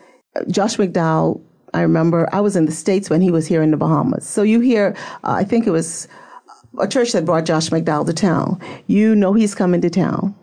Josh 0.48 0.78
McDowell 0.78 1.42
I 1.76 1.82
remember 1.82 2.30
I 2.32 2.40
was 2.40 2.56
in 2.56 2.66
the 2.66 2.72
States 2.72 3.10
when 3.10 3.22
he 3.22 3.32
was 3.32 3.46
here 3.46 3.62
in 3.62 3.72
the 3.72 3.78
Bahamas. 3.78 4.26
So 4.26 4.44
you 4.44 4.62
hear, 4.62 4.96
uh, 5.24 5.36
I 5.42 5.44
think 5.44 5.68
it 5.68 5.72
was 5.72 6.08
a 6.80 6.88
church 6.88 7.12
that 7.12 7.26
brought 7.26 7.46
Josh 7.46 7.70
McDowell 7.70 8.06
to 8.06 8.14
town. 8.14 8.62
You 8.88 9.14
know 9.14 9.34
he's 9.34 9.54
coming 9.54 9.82
to 9.82 9.90
town. 9.90 10.36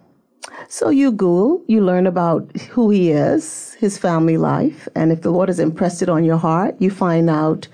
So 0.69 0.91
you 0.91 1.11
Google, 1.11 1.65
you 1.69 1.83
learn 1.83 2.07
about 2.07 2.55
who 2.71 2.91
he 2.91 3.11
is, 3.11 3.75
his 3.75 3.99
family 3.99 4.37
life, 4.37 4.89
and 4.95 5.13
if 5.13 5.23
the 5.23 5.31
Lord 5.31 5.49
has 5.49 5.59
impressed 5.59 6.03
it 6.03 6.09
on 6.09 6.25
your 6.25 6.37
heart, 6.37 6.77
you 6.79 6.91
find 6.91 7.31
out 7.31 7.69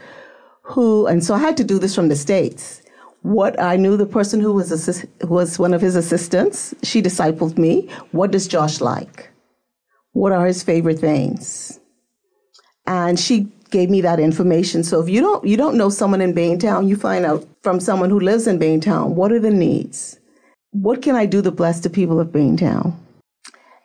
who. 0.62 1.06
And 1.06 1.24
so 1.24 1.34
I 1.34 1.38
had 1.38 1.56
to 1.56 1.64
do 1.64 1.78
this 1.78 1.94
from 1.94 2.08
the 2.08 2.16
States. 2.16 2.82
What 3.22 3.60
I 3.60 3.76
knew 3.76 3.96
the 3.96 4.06
person 4.06 4.40
who 4.40 4.52
was 4.52 4.70
assist, 4.70 5.06
was 5.22 5.58
one 5.58 5.74
of 5.74 5.80
his 5.80 5.96
assistants. 5.96 6.74
She 6.82 7.02
discipled 7.02 7.58
me. 7.58 7.88
What 8.12 8.30
does 8.30 8.46
Josh 8.46 8.80
like? 8.80 9.30
What 10.12 10.32
are 10.32 10.46
his 10.46 10.62
favorite 10.62 11.00
things? 11.00 11.77
And 12.88 13.20
she 13.20 13.46
gave 13.70 13.90
me 13.90 14.00
that 14.00 14.18
information. 14.18 14.82
So 14.82 15.00
if 15.00 15.08
you 15.08 15.20
don't 15.20 15.46
you 15.46 15.56
don't 15.56 15.76
know 15.76 15.90
someone 15.90 16.22
in 16.22 16.34
Baintown, 16.34 16.88
you 16.88 16.96
find 16.96 17.24
out 17.24 17.46
from 17.62 17.78
someone 17.78 18.10
who 18.10 18.18
lives 18.18 18.48
in 18.48 18.58
Baintown 18.58 19.10
what 19.10 19.30
are 19.30 19.38
the 19.38 19.50
needs. 19.50 20.18
What 20.72 21.02
can 21.02 21.14
I 21.14 21.26
do 21.26 21.42
to 21.42 21.50
bless 21.50 21.80
the 21.80 21.90
people 21.90 22.18
of 22.18 22.28
Baintown? 22.28 22.94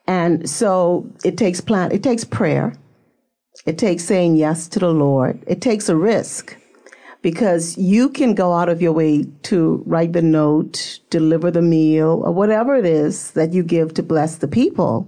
And 0.08 0.50
so 0.50 1.06
it 1.24 1.38
takes 1.38 1.62
plan. 1.62 1.92
It 1.92 2.02
takes 2.02 2.24
prayer. 2.24 2.74
It 3.66 3.78
takes 3.78 4.04
saying 4.04 4.36
yes 4.36 4.68
to 4.70 4.80
the 4.80 4.92
Lord. 4.92 5.42
It 5.48 5.62
takes 5.62 5.88
a 5.89 5.96
risk 5.96 6.58
because 7.22 7.78
you 7.78 8.10
can 8.10 8.34
go 8.34 8.54
out 8.54 8.68
of 8.68 8.82
your 8.82 8.92
way 8.92 9.26
to 9.44 9.82
write 9.86 10.13
the 10.13 10.22
note, 10.22 11.00
deliver 11.10 11.52
the 11.52 11.62
meal, 11.62 12.22
or 12.26 12.32
whatever 12.34 12.76
it 12.76 12.86
is 12.86 13.32
that 13.32 13.54
you 13.54 13.63
give 13.63 13.94
to 13.94 14.04
bless 14.04 14.38
the 14.38 14.48
people, 14.48 15.08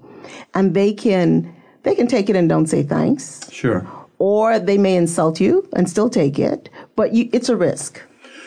and 0.54 0.74
they 0.74 0.94
can 0.94 1.55
they 1.86 1.95
can 1.95 2.08
take 2.08 2.30
it 2.30 2.36
and 2.36 2.50
don't 2.50 2.67
say 2.67 2.84
thanks. 2.84 3.50
Sure. 3.52 3.88
Or 4.19 4.60
they 4.60 4.78
may 4.78 4.95
insult 4.95 5.39
you 5.39 5.67
and 5.76 5.89
still 5.89 6.10
take 6.10 6.38
it, 6.38 6.69
but 6.95 7.13
you, 7.13 7.30
it's 7.32 7.50
a 7.50 7.56
risk. 7.56 8.02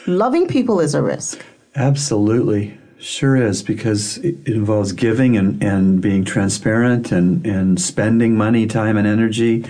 Loving 0.07 0.46
people 0.48 0.81
is 0.81 0.94
a 0.94 1.03
risk. 1.03 1.44
Absolutely. 1.74 2.79
Sure 2.98 3.37
is, 3.37 3.62
because 3.62 4.18
it 4.18 4.35
involves 4.46 4.92
giving 4.92 5.37
and, 5.37 5.62
and 5.62 6.01
being 6.01 6.24
transparent 6.24 7.12
and, 7.12 7.46
and 7.46 7.81
spending 7.81 8.37
money, 8.37 8.66
time, 8.66 8.96
and 8.96 9.07
energy. 9.07 9.64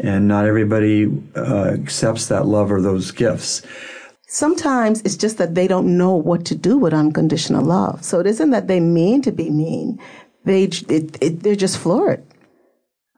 And 0.00 0.26
not 0.26 0.44
everybody 0.44 1.06
uh, 1.36 1.66
accepts 1.66 2.26
that 2.26 2.46
love 2.46 2.72
or 2.72 2.80
those 2.82 3.12
gifts. 3.12 3.62
Sometimes 4.26 5.00
it's 5.02 5.16
just 5.16 5.38
that 5.38 5.54
they 5.54 5.68
don't 5.68 5.96
know 5.96 6.16
what 6.16 6.44
to 6.46 6.56
do 6.56 6.76
with 6.76 6.92
unconditional 6.92 7.64
love. 7.64 8.02
So 8.04 8.18
it 8.18 8.26
isn't 8.26 8.50
that 8.50 8.66
they 8.66 8.80
mean 8.80 9.22
to 9.22 9.30
be 9.30 9.50
mean. 9.50 10.00
They, 10.44 10.64
it, 10.64 11.22
it, 11.22 11.42
they're 11.44 11.54
just 11.54 11.78
floored. 11.78 12.24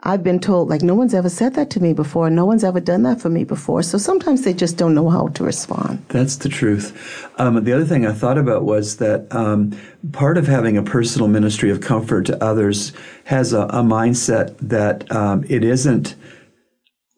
I've 0.07 0.23
been 0.23 0.39
told, 0.39 0.71
like, 0.71 0.83
no 0.83 0.95
one's 0.95 1.15
ever 1.15 1.29
said 1.29 1.55
that 1.55 1.69
to 1.71 1.81
me 1.81 1.93
before. 1.93 2.31
No 2.31 2.47
one's 2.47 2.63
ever 2.63 2.79
done 2.79 3.03
that 3.03 3.21
for 3.21 3.29
me 3.29 3.43
before. 3.43 3.83
So 3.83 3.99
sometimes 3.99 4.43
they 4.43 4.55
just 4.55 4.77
don't 4.77 4.95
know 4.95 5.11
how 5.11 5.27
to 5.27 5.43
respond. 5.43 6.05
That's 6.11 6.37
the 6.37 6.49
truth. 6.49 7.29
Um, 7.39 7.65
the 7.65 7.73
other 7.73 7.85
thing 7.85 8.07
I 8.07 8.13
thought 8.13 8.39
about 8.39 8.63
was 8.63 8.99
that 8.99 9.27
um, 9.35 9.77
part 10.13 10.39
of 10.39 10.47
having 10.47 10.77
a 10.77 10.83
personal 10.83 11.27
ministry 11.27 11.71
of 11.71 11.81
comfort 11.81 12.27
to 12.27 12.43
others 12.43 12.93
has 13.25 13.53
a, 13.53 13.63
a 13.63 13.83
mindset 13.83 14.57
that 14.61 15.11
um, 15.11 15.45
it 15.49 15.65
isn't 15.65 16.15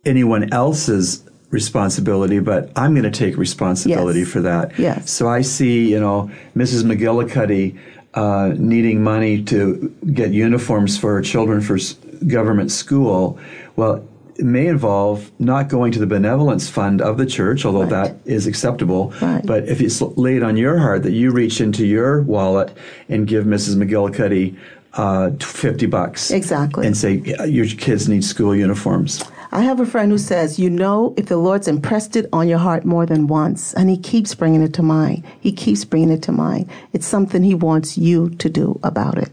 anyone 0.07 0.51
else's 0.51 1.29
responsibility, 1.51 2.39
but 2.39 2.71
I'm 2.75 2.95
going 2.95 3.11
to 3.11 3.11
take 3.11 3.37
responsibility 3.37 4.21
yes. 4.21 4.29
for 4.31 4.41
that. 4.41 4.79
Yes. 4.79 5.11
So 5.11 5.29
I 5.29 5.43
see, 5.43 5.91
you 5.91 6.01
know, 6.01 6.31
Mrs. 6.57 6.85
McGillicuddy 6.85 7.79
uh, 8.15 8.55
needing 8.57 9.03
money 9.03 9.43
to 9.45 9.95
get 10.15 10.31
uniforms 10.31 10.99
for 10.99 11.13
her 11.15 11.23
children 11.23 11.61
for 11.61 11.77
government 12.27 12.71
school, 12.71 13.39
well, 13.77 14.07
it 14.37 14.45
may 14.45 14.69
involve 14.69 15.33
not 15.41 15.69
going 15.69 15.91
to 15.93 15.99
the 15.99 16.07
benevolence 16.07 16.69
fund 16.69 17.03
of 17.03 17.19
the 17.19 17.27
church, 17.27 17.65
although 17.65 17.87
that 17.87 18.17
is 18.25 18.47
acceptable. 18.47 19.13
Right. 19.21 19.45
But 19.45 19.69
if 19.69 19.81
it's 19.81 20.01
laid 20.01 20.45
on 20.45 20.57
your 20.57 20.79
heart 20.79 21.03
that 21.03 21.13
you 21.13 21.33
reach 21.33 21.61
into 21.61 21.85
your 21.85 22.23
wallet 22.23 22.77
and 23.09 23.27
give 23.27 23.45
Mrs. 23.45 23.75
McGillicuddy 23.75 24.57
uh, 24.95 25.31
50 25.41 25.87
bucks. 25.87 26.31
Exactly. 26.31 26.87
And 26.87 26.97
say, 26.97 27.15
"Yeah, 27.25 27.45
your 27.45 27.67
kids 27.67 28.09
need 28.09 28.25
school 28.25 28.55
uniforms. 28.55 29.23
I 29.51 29.63
have 29.63 29.81
a 29.81 29.87
friend 29.87 30.11
who 30.11 30.19
says, 30.19 30.59
you 30.59 30.69
know, 30.69 31.15
if 31.17 31.27
the 31.27 31.39
Lord's 31.39 31.69
impressed 31.69 32.17
it 32.17 32.27
on 32.33 32.49
your 32.49 32.59
heart 32.59 32.85
more 32.85 33.07
than 33.07 33.29
once, 33.29 33.73
and 33.75 33.89
He 33.89 33.97
keeps 33.97 34.35
bringing 34.35 34.61
it 34.61 34.75
to 34.75 34.83
mind, 34.83 35.25
He 35.41 35.53
keeps 35.53 35.85
bringing 35.85 36.11
it 36.11 36.23
to 36.25 36.33
mind, 36.33 36.69
it's 36.93 37.07
something 37.07 37.43
He 37.43 37.55
wants 37.55 37.97
you 37.97 38.31
to 38.31 38.51
do 38.51 38.79
about 38.83 39.17
it. 39.17 39.31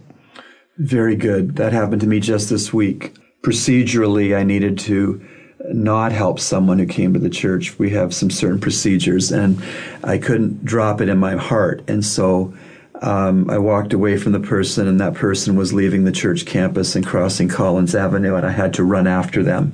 Very 0.77 1.15
good. 1.15 1.55
That 1.55 1.71
happened 1.71 2.01
to 2.01 2.07
me 2.07 2.19
just 2.19 2.49
this 2.49 2.73
week. 2.73 3.15
Procedurally, 3.43 4.35
I 4.35 4.43
needed 4.43 4.77
to 4.79 5.25
not 5.71 6.11
help 6.11 6.39
someone 6.39 6.79
who 6.79 6.85
came 6.85 7.13
to 7.13 7.19
the 7.19 7.29
church. 7.29 7.79
We 7.79 7.91
have 7.91 8.13
some 8.13 8.29
certain 8.29 8.59
procedures, 8.59 9.31
and 9.31 9.63
I 10.03 10.17
couldn't 10.17 10.65
drop 10.65 10.99
it 10.99 11.07
in 11.07 11.17
my 11.17 11.35
heart. 11.35 11.83
And 11.87 12.03
so 12.03 12.53
um, 13.01 13.49
I 13.49 13.57
walked 13.57 13.93
away 13.93 14.17
from 14.17 14.33
the 14.33 14.39
person, 14.41 14.87
and 14.87 14.99
that 14.99 15.13
person 15.13 15.55
was 15.55 15.73
leaving 15.73 16.03
the 16.03 16.11
church 16.11 16.45
campus 16.45 16.95
and 16.95 17.05
crossing 17.05 17.47
Collins 17.47 17.95
Avenue, 17.95 18.35
and 18.35 18.45
I 18.45 18.51
had 18.51 18.73
to 18.73 18.83
run 18.83 19.07
after 19.07 19.43
them 19.43 19.73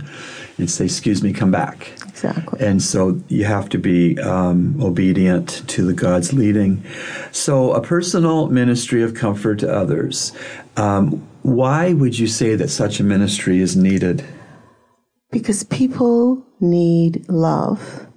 and 0.62 0.69
say, 0.71 0.86
Excuse 0.86 1.21
me, 1.21 1.34
come 1.34 1.52
back. 1.52 1.91
Exactly. 2.08 2.65
And 2.65 2.82
so 2.82 3.19
you 3.28 3.45
have 3.45 3.67
to 3.69 3.78
be 3.78 4.17
um, 4.19 4.82
obedient 4.82 5.67
to 5.69 5.86
the 5.86 5.93
God's 5.93 6.34
leading. 6.34 6.84
So, 7.32 7.74
a 7.74 7.82
personal 7.82 8.47
ministry 8.47 9.02
of 9.02 9.15
comfort 9.15 9.60
to 9.60 9.74
others. 9.74 10.32
Um, 10.78 11.28
why 11.41 11.93
would 11.93 12.19
you 12.19 12.28
say 12.28 12.56
that 12.56 12.69
such 12.69 13.00
a 13.00 13.04
ministry 13.04 13.60
is 13.60 13.76
needed? 13.76 14.24
Because 15.32 15.63
people 15.63 16.45
need 16.60 17.28
love. 17.28 18.08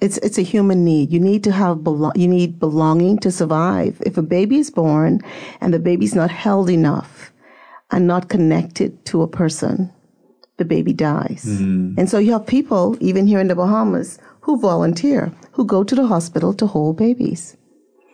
It's 0.00 0.18
it's 0.18 0.38
a 0.38 0.42
human 0.42 0.84
need. 0.84 1.10
You 1.10 1.18
need 1.18 1.42
to 1.44 1.52
have 1.52 1.78
belo- 1.78 2.16
you 2.16 2.28
need 2.28 2.60
belonging 2.60 3.18
to 3.20 3.32
survive. 3.32 4.00
If 4.04 4.16
a 4.16 4.22
baby 4.22 4.58
is 4.58 4.70
born 4.70 5.20
and 5.60 5.72
the 5.72 5.78
baby's 5.78 6.14
not 6.14 6.30
held 6.30 6.70
enough 6.70 7.32
and 7.90 8.06
not 8.06 8.28
connected 8.28 9.04
to 9.06 9.22
a 9.22 9.28
person, 9.28 9.90
the 10.58 10.64
baby 10.64 10.92
dies. 10.92 11.44
Mm. 11.46 11.96
And 11.96 12.10
so 12.10 12.18
you 12.18 12.32
have 12.32 12.46
people 12.46 12.96
even 13.00 13.26
here 13.26 13.40
in 13.40 13.48
the 13.48 13.54
Bahamas 13.54 14.18
who 14.40 14.58
volunteer, 14.60 15.32
who 15.52 15.64
go 15.64 15.82
to 15.82 15.94
the 15.94 16.06
hospital 16.06 16.52
to 16.54 16.66
hold 16.66 16.96
babies. 16.96 17.56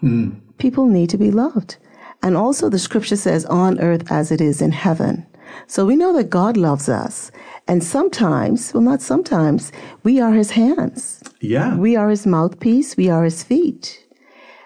Mm. 0.02 0.40
People 0.58 0.86
need 0.86 1.10
to 1.10 1.18
be 1.18 1.30
loved. 1.30 1.76
And 2.22 2.36
also 2.36 2.68
the 2.68 2.78
scripture 2.78 3.16
says 3.16 3.44
on 3.46 3.80
earth 3.80 4.10
as 4.10 4.30
it 4.30 4.40
is 4.40 4.62
in 4.62 4.72
heaven. 4.72 5.26
So 5.66 5.84
we 5.86 5.96
know 5.96 6.12
that 6.14 6.30
God 6.30 6.56
loves 6.56 6.88
us. 6.88 7.30
And 7.68 7.82
sometimes, 7.82 8.72
well, 8.74 8.82
not 8.82 9.00
sometimes, 9.00 9.72
we 10.02 10.20
are 10.20 10.32
his 10.32 10.50
hands. 10.50 11.22
Yeah. 11.40 11.76
We 11.76 11.96
are 11.96 12.10
his 12.10 12.26
mouthpiece. 12.26 12.96
We 12.96 13.08
are 13.08 13.24
his 13.24 13.42
feet. 13.42 14.04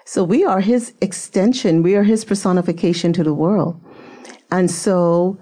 So 0.05 0.25
we 0.25 0.45
are 0.45 0.61
his 0.61 0.95
extension. 1.01 1.83
We 1.83 1.95
are 1.95 2.03
his 2.03 2.25
personification 2.25 3.12
to 3.12 3.23
the 3.23 3.35
world. 3.35 3.81
And 4.51 4.71
so 4.71 5.37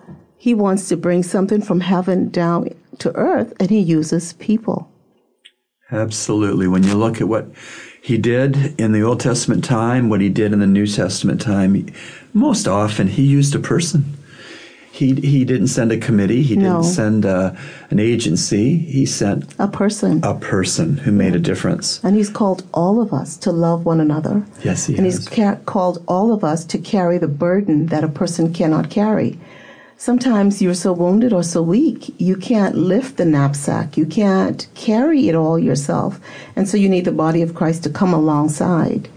he 0.47 0.55
wants 0.55 0.87
to 0.89 0.97
bring 0.97 1.25
something 1.25 1.61
from 1.61 1.81
heaven 1.81 2.29
down 2.29 2.69
to 2.99 3.11
earth, 3.17 3.53
and 3.59 3.69
he 3.69 3.81
uses 3.81 4.35
people. 4.35 4.89
Absolutely. 5.91 6.69
When 6.69 6.85
you 6.85 6.95
look 6.95 7.21
at 7.21 7.27
what 7.27 7.49
he 8.01 8.17
did 8.17 8.79
in 8.81 8.93
the 8.93 9.03
Old 9.03 9.19
Testament 9.19 9.65
time, 9.65 10.09
what 10.09 10.21
he 10.21 10.29
did 10.29 10.53
in 10.53 10.61
the 10.61 10.67
New 10.69 10.87
Testament 10.87 11.41
time, 11.41 11.75
he- 11.75 11.87
most 12.33 12.69
often 12.69 13.09
he 13.09 13.25
used 13.25 13.57
a 13.57 13.59
person. 13.59 14.05
He, 14.93 15.15
he 15.15 15.45
didn't 15.45 15.67
send 15.67 15.91
a 15.91 15.99
committee. 15.99 16.43
He 16.45 16.55
No. 16.55 16.63
didn't 16.81 16.85
send 16.95 17.27
uh 17.27 17.51
an 17.91 17.99
agency. 17.99 18.77
He 18.77 19.05
sent 19.05 19.53
A 19.59 19.67
person. 19.67 20.21
a 20.23 20.35
person 20.35 20.99
who 20.99 21.11
made 21.11 21.35
a 21.35 21.41
difference. 21.41 22.01
And 22.05 22.15
he's 22.15 22.31
called 22.31 22.63
all 22.73 23.01
of 23.01 23.13
us 23.13 23.37
to 23.39 23.51
love 23.51 23.85
one 23.85 24.01
another. 24.01 24.45
Yes, 24.63 24.87
he 24.87 24.93
is. 24.95 24.99
and 24.99 25.07
has. 25.07 25.17
he's 25.19 25.29
ca- 25.29 25.59
called 25.67 26.05
all 26.07 26.33
of 26.33 26.45
us 26.45 26.65
to 26.67 26.79
carry 26.79 27.19
the 27.19 27.29
burden 27.47 27.87
that 27.87 28.05
a 28.05 28.09
person 28.21 28.53
cannot 28.53 28.89
carry. 28.91 29.39
Sometimes 29.99 30.61
you're 30.61 30.75
so 30.75 30.93
wounded 30.93 31.33
or 31.33 31.43
so 31.43 31.63
weak, 31.63 32.15
you 32.21 32.37
can't 32.37 32.75
lift 32.75 33.17
the 33.17 33.25
knapsack. 33.25 33.97
You 33.97 34.05
can't 34.05 34.67
carry 34.75 35.29
it 35.29 35.35
all 35.35 35.59
yourself. 35.59 36.21
And 36.55 36.69
so 36.69 36.77
you 36.77 36.89
need 36.89 37.07
the 37.07 37.13
body 37.13 37.41
of 37.41 37.55
Christ 37.55 37.83
to 37.85 37.91
come 37.91 38.13
alongside 38.13 39.09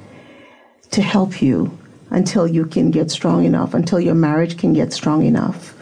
to 0.91 1.01
help 1.01 1.41
you 1.41 1.77
until 2.11 2.47
you 2.47 2.65
can 2.65 2.91
get 2.91 3.11
strong 3.11 3.43
enough, 3.43 3.73
until 3.73 3.99
your 3.99 4.15
marriage 4.15 4.57
can 4.57 4.71
get 4.71 4.93
strong 4.93 5.25
enough, 5.25 5.75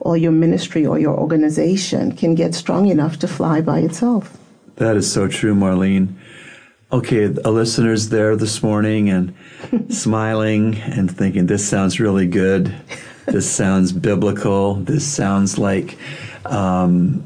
or 0.00 0.16
your 0.16 0.32
ministry 0.32 0.84
or 0.84 0.98
your 0.98 1.16
organization 1.16 2.12
can 2.12 2.34
get 2.34 2.52
strong 2.54 2.88
enough 2.88 3.20
to 3.20 3.28
fly 3.28 3.60
by 3.60 3.78
itself. 3.78 4.36
That 4.76 4.96
is 4.96 5.10
so 5.10 5.28
true, 5.28 5.54
Marlene. 5.54 6.16
Okay, 6.90 7.24
a 7.24 7.50
listener's 7.50 8.08
there 8.08 8.34
this 8.36 8.60
morning 8.62 9.08
and 9.08 9.34
smiling 9.88 10.74
and 10.82 11.16
thinking, 11.16 11.46
this 11.46 11.66
sounds 11.66 12.00
really 12.00 12.26
good. 12.26 12.74
This 13.26 13.50
sounds 13.50 13.92
biblical. 13.92 14.74
This 14.74 15.06
sounds 15.06 15.58
like 15.58 15.96
um, 16.44 17.24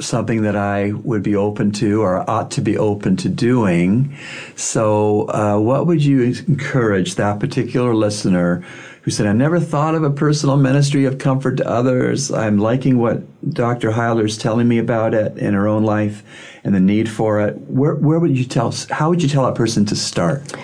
something 0.00 0.42
that 0.42 0.56
I 0.56 0.92
would 0.92 1.22
be 1.22 1.36
open 1.36 1.72
to 1.72 2.02
or 2.02 2.28
ought 2.28 2.50
to 2.52 2.60
be 2.60 2.76
open 2.78 3.16
to 3.18 3.28
doing. 3.28 4.16
So, 4.56 5.28
uh, 5.28 5.58
what 5.58 5.86
would 5.86 6.04
you 6.04 6.22
encourage 6.48 7.16
that 7.16 7.40
particular 7.40 7.94
listener 7.94 8.64
who 9.02 9.10
said, 9.10 9.26
I 9.26 9.34
never 9.34 9.60
thought 9.60 9.94
of 9.94 10.02
a 10.02 10.10
personal 10.10 10.56
ministry 10.56 11.04
of 11.04 11.18
comfort 11.18 11.58
to 11.58 11.68
others. 11.68 12.32
I'm 12.32 12.56
liking 12.56 12.98
what 12.98 13.22
Dr. 13.52 13.90
Heiler's 13.90 14.38
telling 14.38 14.66
me 14.66 14.78
about 14.78 15.12
it 15.12 15.36
in 15.36 15.52
her 15.52 15.68
own 15.68 15.84
life 15.84 16.22
and 16.64 16.74
the 16.74 16.80
need 16.80 17.10
for 17.10 17.40
it. 17.42 17.58
Where, 17.68 17.96
where 17.96 18.18
would 18.18 18.36
you 18.36 18.46
tell, 18.46 18.72
how 18.88 19.10
would 19.10 19.22
you 19.22 19.28
tell 19.28 19.44
a 19.44 19.54
person 19.54 19.84
to 19.86 19.96
start? 19.96 20.54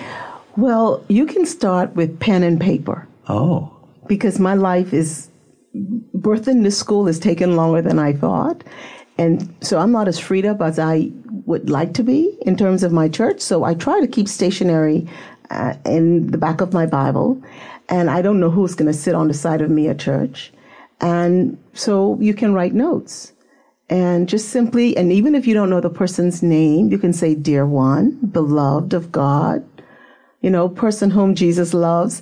Well, 0.57 1.05
you 1.07 1.27
can 1.27 1.45
start 1.45 1.95
with 1.95 2.19
pen 2.19 2.41
and 2.41 2.59
paper 2.59 3.07
Oh, 3.27 3.71
because 4.11 4.39
my 4.39 4.55
life 4.55 4.93
is 4.93 5.29
birthing 6.17 6.63
this 6.63 6.77
school 6.77 7.05
has 7.05 7.17
taken 7.17 7.55
longer 7.55 7.81
than 7.81 7.97
I 7.97 8.11
thought. 8.11 8.61
And 9.17 9.55
so 9.61 9.79
I'm 9.79 9.93
not 9.93 10.09
as 10.09 10.19
freed 10.19 10.45
up 10.45 10.61
as 10.61 10.77
I 10.77 11.09
would 11.45 11.69
like 11.69 11.93
to 11.93 12.03
be 12.03 12.37
in 12.41 12.57
terms 12.57 12.83
of 12.83 12.91
my 12.91 13.07
church. 13.07 13.39
So 13.39 13.63
I 13.63 13.73
try 13.73 14.01
to 14.01 14.07
keep 14.07 14.27
stationery 14.27 15.07
uh, 15.49 15.75
in 15.85 16.27
the 16.27 16.37
back 16.37 16.59
of 16.59 16.73
my 16.73 16.85
Bible. 16.85 17.41
And 17.87 18.09
I 18.09 18.21
don't 18.21 18.41
know 18.41 18.49
who's 18.49 18.75
going 18.75 18.91
to 18.91 18.97
sit 19.05 19.15
on 19.15 19.29
the 19.29 19.33
side 19.33 19.61
of 19.61 19.71
me 19.71 19.87
at 19.87 19.99
church. 19.99 20.51
And 20.99 21.57
so 21.71 22.17
you 22.19 22.33
can 22.33 22.53
write 22.53 22.73
notes. 22.73 23.31
And 23.89 24.27
just 24.27 24.49
simply, 24.49 24.97
and 24.97 25.13
even 25.13 25.35
if 25.35 25.47
you 25.47 25.53
don't 25.53 25.69
know 25.69 25.79
the 25.79 25.89
person's 25.89 26.43
name, 26.43 26.91
you 26.91 26.97
can 26.97 27.13
say, 27.13 27.33
Dear 27.33 27.65
one, 27.65 28.19
beloved 28.33 28.93
of 28.93 29.09
God, 29.09 29.63
you 30.41 30.49
know, 30.49 30.67
person 30.67 31.11
whom 31.11 31.33
Jesus 31.35 31.73
loves. 31.73 32.21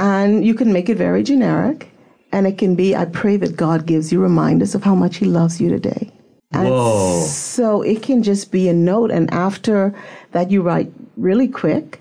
And 0.00 0.46
you 0.46 0.54
can 0.54 0.72
make 0.72 0.88
it 0.88 0.96
very 0.96 1.22
generic. 1.22 1.90
And 2.32 2.46
it 2.46 2.56
can 2.56 2.74
be, 2.74 2.96
I 2.96 3.04
pray 3.04 3.36
that 3.36 3.54
God 3.54 3.84
gives 3.84 4.10
you 4.10 4.20
reminders 4.20 4.74
of 4.74 4.82
how 4.82 4.94
much 4.94 5.16
He 5.18 5.26
loves 5.26 5.60
you 5.60 5.68
today. 5.68 6.10
And 6.52 6.68
Whoa. 6.68 7.22
so 7.26 7.82
it 7.82 8.02
can 8.02 8.22
just 8.22 8.50
be 8.50 8.68
a 8.68 8.72
note. 8.72 9.10
And 9.10 9.32
after 9.32 9.94
that, 10.32 10.50
you 10.50 10.62
write 10.62 10.90
really 11.16 11.48
quick. 11.48 12.00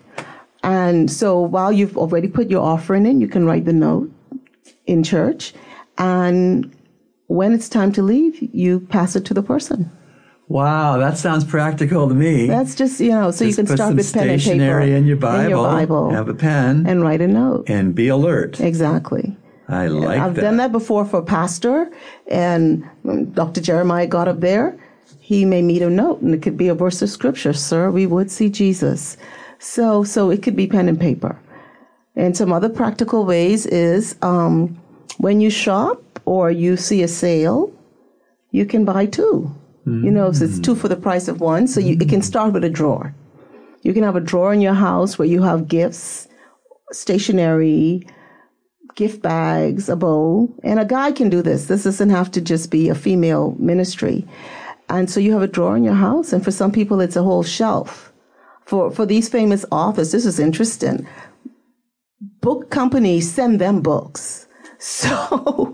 And 0.64 1.12
so 1.12 1.42
while 1.42 1.74
you've 1.74 1.98
already 1.98 2.30
put 2.30 2.50
your 2.50 2.64
offering 2.64 3.06
in, 3.06 3.20
you 3.20 3.28
can 3.28 3.46
write 3.46 3.66
the 3.66 3.74
note 3.74 4.10
in 4.86 5.04
church. 5.04 5.54
And 5.98 6.74
when 7.28 7.54
it's 7.54 7.68
time 7.68 7.92
to 7.94 8.02
leave, 8.02 8.42
you 8.54 8.80
pass 8.80 9.18
it 9.18 9.26
to 9.26 9.34
the 9.34 9.44
person. 9.44 9.92
Wow, 10.50 10.98
that 10.98 11.18
sounds 11.18 11.46
practical 11.46 12.10
to 12.10 12.14
me. 12.14 12.48
That's 12.48 12.76
just, 12.76 13.00
you 13.00 13.12
know, 13.12 13.32
so 13.32 13.46
you 13.46 13.56
can 13.56 13.68
start 13.68 13.96
with 13.96 14.12
pen 14.12 14.30
and 14.30 14.42
paper. 14.42 14.82
in 14.82 15.06
your 15.06 15.16
Bible, 15.16 15.44
in 15.44 15.50
your 15.50 15.64
Bible 15.64 16.10
have 16.10 16.28
a 16.28 16.34
pen, 16.34 16.86
and 16.86 17.02
write 17.02 17.22
a 17.22 17.28
note. 17.28 17.70
and 17.70 17.96
be 17.96 18.10
alert. 18.10 18.60
Exactly. 18.60 19.38
I 19.70 19.88
like 19.88 20.18
that. 20.18 20.26
I've 20.26 20.36
that. 20.36 20.42
done 20.42 20.58
that 20.58 20.72
before 20.72 21.06
for 21.06 21.20
a 21.20 21.24
pastor, 21.24 21.90
and 22.28 22.84
Dr. 23.34 23.62
Jeremiah 23.62 24.08
got 24.08 24.28
up 24.28 24.42
there. 24.42 24.78
He 25.20 25.46
may 25.46 25.62
meet 25.62 25.84
a 25.84 25.90
note, 25.90 26.22
and 26.22 26.34
it 26.34 26.42
could 26.42 26.58
be 26.58 26.68
a 26.68 26.76
verse 26.76 27.04
of 27.04 27.10
scripture. 27.10 27.54
Sir, 27.54 27.92
we 27.92 28.08
would 28.08 28.32
see 28.32 28.50
Jesus. 28.50 29.16
So, 29.60 30.04
so 30.04 30.32
it 30.32 30.42
could 30.42 30.56
be 30.56 30.66
pen 30.66 30.90
and 30.90 31.00
paper. 31.00 31.40
And 32.16 32.36
some 32.36 32.52
other 32.52 32.70
practical 32.70 33.26
ways 33.26 33.68
is 33.68 34.16
um, 34.24 34.82
when 35.20 35.40
you 35.40 35.52
shop 35.52 36.02
or 36.26 36.50
you 36.50 36.76
see 36.76 37.04
a 37.04 37.08
sale, 37.08 37.72
you 38.52 38.66
can 38.66 38.86
buy 38.86 39.06
two. 39.06 39.54
You 39.86 40.12
know, 40.12 40.32
so 40.32 40.46
it's 40.46 40.60
two 40.60 40.76
for 40.76 40.88
the 40.88 40.96
price 40.96 41.28
of 41.28 41.42
one. 41.42 41.68
So 41.68 41.80
you, 41.80 41.98
it 42.00 42.10
can 42.10 42.22
start 42.22 42.54
with 42.54 42.64
a 42.64 42.70
drawer. 42.70 43.16
You 43.82 43.94
can 43.94 44.04
have 44.04 44.16
a 44.16 44.22
drawer 44.22 44.54
in 44.54 44.62
your 44.62 44.74
house 44.74 45.18
where 45.18 45.28
you 45.28 45.42
have 45.42 45.68
gifts, 45.68 46.28
stationery, 46.92 48.08
gift 48.96 49.22
bags, 49.22 49.88
a 49.88 49.96
bowl, 49.96 50.54
and 50.64 50.80
a 50.80 50.86
guy 50.86 51.12
can 51.12 51.30
do 51.30 51.42
this. 51.42 51.66
This 51.66 51.86
doesn't 51.86 52.10
have 52.10 52.30
to 52.32 52.42
just 52.42 52.70
be 52.70 52.90
a 52.90 52.96
female 52.96 53.56
ministry. 53.58 54.28
And 54.90 55.10
so 55.10 55.20
you 55.20 55.32
have 55.32 55.42
a 55.42 55.48
drawer 55.48 55.78
in 55.78 55.84
your 55.84 55.94
house, 55.94 56.34
and 56.34 56.44
for 56.44 56.52
some 56.52 56.72
people, 56.72 57.00
it's 57.00 57.16
a 57.16 57.24
whole 57.24 57.44
shelf. 57.44 58.12
For 58.66 58.92
for 58.92 59.06
these 59.06 59.30
famous 59.30 59.66
authors, 59.72 60.12
this 60.12 60.26
is 60.26 60.40
interesting. 60.40 61.08
Book 62.42 62.70
companies 62.70 63.32
send 63.32 63.62
them 63.62 63.82
books. 63.82 64.48
So 65.00 65.74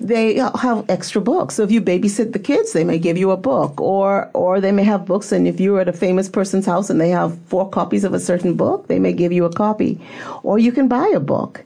they 0.00 0.36
have 0.36 0.88
extra 0.88 1.20
books. 1.20 1.56
So 1.56 1.64
if 1.64 1.72
you 1.72 1.80
babysit 1.80 2.32
the 2.32 2.38
kids, 2.38 2.72
they 2.72 2.84
may 2.84 2.98
give 2.98 3.18
you 3.18 3.32
a 3.32 3.36
book, 3.36 3.80
or 3.80 4.30
or 4.32 4.60
they 4.60 4.70
may 4.70 4.84
have 4.84 5.04
books. 5.06 5.32
And 5.32 5.48
if 5.48 5.58
you're 5.58 5.80
at 5.80 5.88
a 5.88 5.92
famous 5.92 6.28
person's 6.28 6.64
house 6.64 6.88
and 6.88 7.00
they 7.00 7.10
have 7.10 7.36
four 7.46 7.68
copies 7.68 8.04
of 8.04 8.14
a 8.14 8.20
certain 8.20 8.54
book, 8.54 8.86
they 8.86 9.00
may 9.00 9.12
give 9.12 9.32
you 9.32 9.44
a 9.44 9.52
copy, 9.52 10.00
or 10.44 10.58
you 10.60 10.70
can 10.70 10.86
buy 10.86 11.08
a 11.14 11.20
book. 11.20 11.64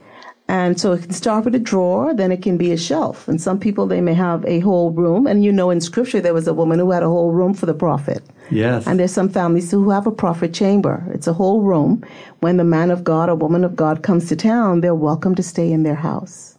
And 0.49 0.81
so 0.81 0.93
it 0.93 1.03
can 1.03 1.13
start 1.13 1.45
with 1.45 1.55
a 1.55 1.59
drawer, 1.59 2.15
then 2.15 2.33
it 2.33 2.43
can 2.43 2.57
be 2.59 2.73
a 2.73 2.77
shelf. 2.77 3.29
And 3.29 3.41
some 3.41 3.59
people, 3.59 3.87
they 3.87 4.01
may 4.01 4.15
have 4.15 4.45
a 4.45 4.61
whole 4.61 4.91
room. 4.91 5.27
And 5.27 5.45
you 5.45 5.53
know, 5.53 5.71
in 5.71 5.81
scripture, 5.81 6.21
there 6.21 6.35
was 6.35 6.49
a 6.49 6.55
woman 6.55 6.79
who 6.79 6.91
had 6.91 7.03
a 7.03 7.09
whole 7.09 7.33
room 7.33 7.55
for 7.55 7.67
the 7.67 7.75
prophet. 7.75 8.23
Yes. 8.51 8.87
And 8.87 8.99
there's 8.99 9.13
some 9.13 9.29
families 9.29 9.71
who 9.71 9.89
have 9.91 10.07
a 10.07 10.11
prophet 10.11 10.53
chamber. 10.53 11.05
It's 11.15 11.27
a 11.27 11.33
whole 11.33 11.63
room. 11.63 12.05
When 12.41 12.57
the 12.57 12.65
man 12.65 12.91
of 12.91 13.05
God 13.05 13.29
or 13.29 13.35
woman 13.35 13.65
of 13.65 13.77
God 13.77 14.03
comes 14.03 14.29
to 14.29 14.37
town, 14.37 14.81
they're 14.81 14.95
welcome 14.95 15.35
to 15.37 15.43
stay 15.43 15.71
in 15.71 15.85
their 15.85 15.95
house. 15.95 16.52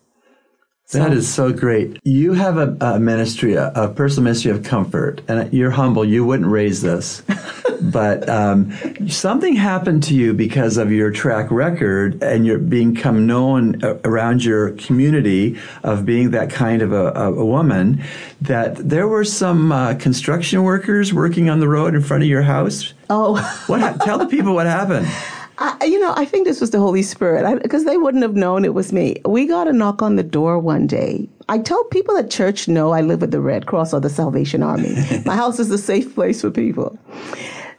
That 0.94 1.14
is 1.14 1.32
so 1.32 1.52
great. 1.52 2.00
You 2.04 2.34
have 2.34 2.58
a, 2.58 2.78
a 2.82 3.00
ministry, 3.00 3.56
a, 3.56 3.72
a, 3.74 3.90
personal 3.90 4.26
ministry 4.26 4.52
of 4.52 4.64
comfort, 4.64 5.22
and 5.28 5.52
you're 5.54 5.72
humble. 5.72 6.06
You 6.06 6.26
wouldn't 6.26 6.50
raise 6.50 6.82
this, 6.82 7.22
but 7.82 8.28
um, 8.30 8.72
something 9.10 9.56
happened 9.56 10.04
to 10.04 10.16
you 10.16 10.34
because 10.34 10.78
of 10.78 10.92
your 10.92 11.12
track 11.12 11.52
record 11.52 12.22
and 12.22 12.46
your 12.46 12.58
become 12.58 13.28
known 13.28 13.82
around 14.04 14.44
your 14.44 14.72
community 14.72 15.60
of 15.84 16.06
being 16.06 16.32
that 16.32 16.50
kind 16.50 16.82
of 16.82 16.94
a, 16.94 17.12
a 17.14 17.46
woman. 17.46 18.04
That 18.42 18.76
there 18.78 19.08
were 19.08 19.26
some 19.26 19.72
uh, 19.72 19.96
construction 19.96 20.64
workers 20.64 21.14
working 21.14 21.50
on 21.50 21.60
the 21.60 21.68
road 21.68 21.96
in 21.96 22.02
front 22.02 22.24
of 22.24 22.30
your 22.30 22.44
house. 22.44 22.94
Oh, 23.10 23.36
what? 23.68 24.02
Tell 24.02 24.18
the 24.18 24.28
people 24.28 24.54
what 24.54 24.66
happened. 24.66 25.08
I, 25.60 25.86
you 25.86 26.00
know, 26.00 26.14
I 26.16 26.26
think 26.26 26.46
this 26.46 26.60
was 26.60 26.72
the 26.72 26.80
Holy 26.80 27.04
Spirit 27.04 27.62
because 27.62 27.86
they 27.86 27.98
wouldn't 27.98 28.24
have 28.24 28.36
known 28.36 28.66
it 28.66 28.74
was 28.74 28.92
me. 28.92 29.22
We 29.26 29.46
got 29.46 29.68
a 29.68 29.74
knock 29.74 30.02
on 30.02 30.16
the 30.16 30.24
door 30.24 30.58
one 30.58 30.88
day. 30.88 31.30
I 31.48 31.60
tell 31.60 31.84
people 31.86 32.18
at 32.18 32.32
church, 32.32 32.68
no, 32.68 32.92
I 32.92 33.02
live 33.02 33.22
with 33.22 33.32
the 33.32 33.42
Red 33.42 33.68
Cross 33.68 33.94
or 33.94 34.00
the 34.00 34.10
Salvation 34.10 34.64
Army. 34.64 34.96
My 35.26 35.36
house 35.36 35.60
is 35.60 35.70
a 35.70 35.78
safe 35.78 36.14
place 36.16 36.42
for 36.42 36.50
people. 36.50 36.98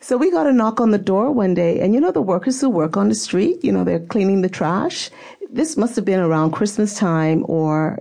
So 0.00 0.16
we 0.16 0.30
got 0.30 0.46
a 0.46 0.52
knock 0.52 0.80
on 0.80 0.90
the 0.90 0.98
door 0.98 1.32
one 1.32 1.54
day, 1.54 1.80
and 1.80 1.94
you 1.94 2.00
know, 2.00 2.12
the 2.12 2.20
workers 2.20 2.60
who 2.60 2.68
work 2.68 2.96
on 2.96 3.08
the 3.08 3.14
street, 3.14 3.64
you 3.64 3.72
know, 3.72 3.84
they're 3.84 4.00
cleaning 4.00 4.42
the 4.42 4.50
trash. 4.50 5.10
This 5.50 5.76
must 5.76 5.96
have 5.96 6.04
been 6.04 6.20
around 6.20 6.50
Christmas 6.50 6.98
time 6.98 7.44
or 7.48 7.98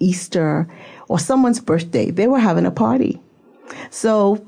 Easter 0.00 0.68
or 1.08 1.18
someone's 1.18 1.60
birthday. 1.60 2.10
They 2.10 2.26
were 2.26 2.40
having 2.40 2.66
a 2.66 2.70
party. 2.70 3.20
So 3.90 4.44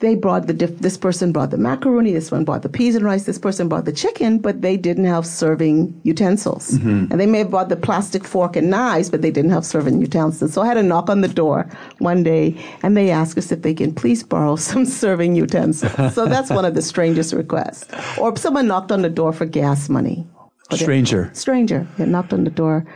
they 0.00 0.14
brought 0.14 0.46
the 0.46 0.52
diff- 0.52 0.78
this 0.78 0.96
person 0.96 1.32
brought 1.32 1.50
the 1.50 1.58
macaroni, 1.58 2.12
this 2.12 2.30
one 2.30 2.44
brought 2.44 2.62
the 2.62 2.68
peas 2.68 2.94
and 2.94 3.04
rice, 3.04 3.24
this 3.24 3.38
person 3.38 3.68
brought 3.68 3.84
the 3.84 3.92
chicken, 3.92 4.38
but 4.38 4.62
they 4.62 4.76
didn't 4.76 5.06
have 5.06 5.26
serving 5.26 6.00
utensils. 6.04 6.70
Mm-hmm. 6.70 7.10
And 7.10 7.20
they 7.20 7.26
may 7.26 7.38
have 7.38 7.50
brought 7.50 7.68
the 7.68 7.76
plastic 7.76 8.24
fork 8.24 8.54
and 8.54 8.70
knives, 8.70 9.10
but 9.10 9.22
they 9.22 9.32
didn't 9.32 9.50
have 9.50 9.66
serving 9.66 10.00
utensils. 10.00 10.52
So 10.52 10.62
I 10.62 10.66
had 10.66 10.76
a 10.76 10.84
knock 10.84 11.10
on 11.10 11.20
the 11.20 11.28
door 11.28 11.68
one 11.98 12.22
day, 12.22 12.56
and 12.84 12.96
they 12.96 13.10
asked 13.10 13.36
us 13.36 13.50
if 13.50 13.62
they 13.62 13.74
can 13.74 13.92
please 13.92 14.22
borrow 14.22 14.54
some 14.70 14.84
serving 14.84 15.34
utensils. 15.34 16.14
so 16.14 16.26
that's 16.26 16.50
one 16.50 16.64
of 16.64 16.74
the 16.74 16.82
strangest 16.82 17.32
requests. 17.32 17.86
Or 18.18 18.36
someone 18.36 18.68
knocked 18.68 18.92
on 18.92 19.02
the 19.02 19.10
door 19.10 19.32
for 19.32 19.46
gas 19.46 19.88
money. 19.88 20.26
Stranger. 20.70 21.30
stranger. 21.32 21.88
They 21.96 22.06
knocked 22.06 22.32
on 22.32 22.44
the 22.44 22.50
door 22.50 22.86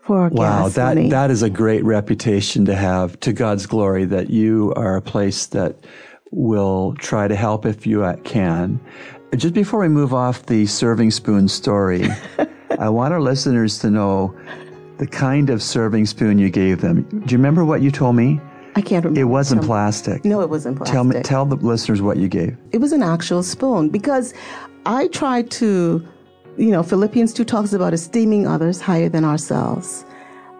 for 0.00 0.30
gas 0.30 0.38
money. 0.38 0.62
wow, 0.62 0.68
that 0.70 0.96
money. 0.96 1.10
that 1.10 1.30
is 1.30 1.42
a 1.42 1.50
great 1.50 1.84
reputation 1.84 2.64
to 2.64 2.74
have 2.74 3.20
to 3.20 3.32
God's 3.32 3.66
glory 3.66 4.06
that 4.06 4.30
you 4.30 4.72
are 4.76 4.96
a 4.96 5.02
place 5.02 5.46
that 5.46 5.76
will 6.30 6.94
try 6.98 7.28
to 7.28 7.36
help 7.36 7.66
if 7.66 7.86
you 7.86 8.04
uh, 8.04 8.16
can. 8.24 8.80
Just 9.36 9.54
before 9.54 9.80
we 9.80 9.88
move 9.88 10.14
off 10.14 10.46
the 10.46 10.66
serving 10.66 11.10
spoon 11.10 11.48
story, 11.48 12.08
I 12.78 12.88
want 12.88 13.12
our 13.12 13.20
listeners 13.20 13.78
to 13.80 13.90
know 13.90 14.34
the 14.98 15.06
kind 15.06 15.50
of 15.50 15.62
serving 15.62 16.06
spoon 16.06 16.38
you 16.38 16.50
gave 16.50 16.80
them. 16.80 17.02
Do 17.02 17.32
you 17.32 17.38
remember 17.38 17.64
what 17.64 17.82
you 17.82 17.90
told 17.90 18.16
me? 18.16 18.40
I 18.76 18.82
can't 18.82 19.04
remember. 19.04 19.20
It 19.20 19.24
wasn't 19.24 19.62
plastic. 19.62 20.24
No, 20.24 20.40
it 20.40 20.50
wasn't 20.50 20.76
plastic. 20.76 20.92
Tell 20.94 21.04
me, 21.04 21.22
tell 21.22 21.46
the 21.46 21.56
listeners 21.56 22.02
what 22.02 22.18
you 22.18 22.28
gave. 22.28 22.56
It 22.72 22.78
was 22.78 22.92
an 22.92 23.02
actual 23.02 23.42
spoon 23.42 23.88
because 23.88 24.34
I 24.84 25.08
tried 25.08 25.50
to, 25.52 26.06
you 26.56 26.70
know, 26.70 26.82
Philippians 26.82 27.32
2 27.32 27.44
talks 27.44 27.72
about 27.72 27.94
esteeming 27.94 28.46
others 28.46 28.80
higher 28.80 29.08
than 29.08 29.24
ourselves. 29.24 30.04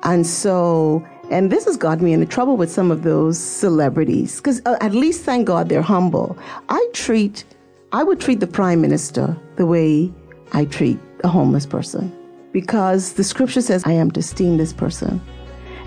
And 0.03 0.27
so 0.27 1.07
and 1.31 1.51
this 1.51 1.65
has 1.65 1.77
got 1.77 2.01
me 2.01 2.13
into 2.13 2.27
trouble 2.27 2.57
with 2.57 2.71
some 2.71 2.91
of 2.91 3.03
those 3.03 3.39
celebrities 3.39 4.37
because 4.37 4.63
uh, 4.65 4.77
at 4.81 4.93
least 4.93 5.25
thank 5.25 5.47
God 5.47 5.69
they're 5.69 5.83
humble. 5.83 6.39
I 6.69 6.89
treat, 6.93 7.45
I 7.93 8.05
would 8.05 8.21
treat 8.21 8.41
the 8.41 8.47
prime 8.47 8.81
minister 8.81 9.37
the 9.57 9.67
way 9.67 10.13
I 10.53 10.67
treat 10.67 10.99
a 11.25 11.29
homeless 11.29 11.67
person 11.67 12.15
because 12.53 13.15
the 13.15 13.25
scripture 13.25 13.61
says 13.61 13.83
I 13.85 13.93
am 13.93 14.11
to 14.13 14.21
esteem 14.21 14.57
this 14.57 14.73
person. 14.73 15.21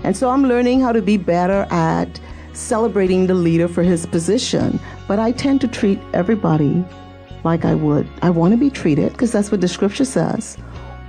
And 0.04 0.16
so 0.16 0.30
I'm 0.30 0.44
learning 0.44 0.80
how 0.80 0.92
to 0.92 1.02
be 1.02 1.16
better 1.16 1.66
at 1.70 2.20
celebrating 2.52 3.26
the 3.26 3.34
leader 3.34 3.68
for 3.68 3.82
his 3.82 4.06
position. 4.06 4.78
But 5.08 5.18
I 5.18 5.32
tend 5.32 5.60
to 5.62 5.68
treat 5.68 5.98
everybody 6.12 6.84
like 7.44 7.64
I 7.64 7.74
would. 7.74 8.08
I 8.22 8.30
want 8.30 8.52
to 8.52 8.58
be 8.58 8.70
treated 8.70 9.12
because 9.12 9.32
that's 9.32 9.50
what 9.50 9.60
the 9.60 9.68
scripture 9.68 10.04
says, 10.04 10.58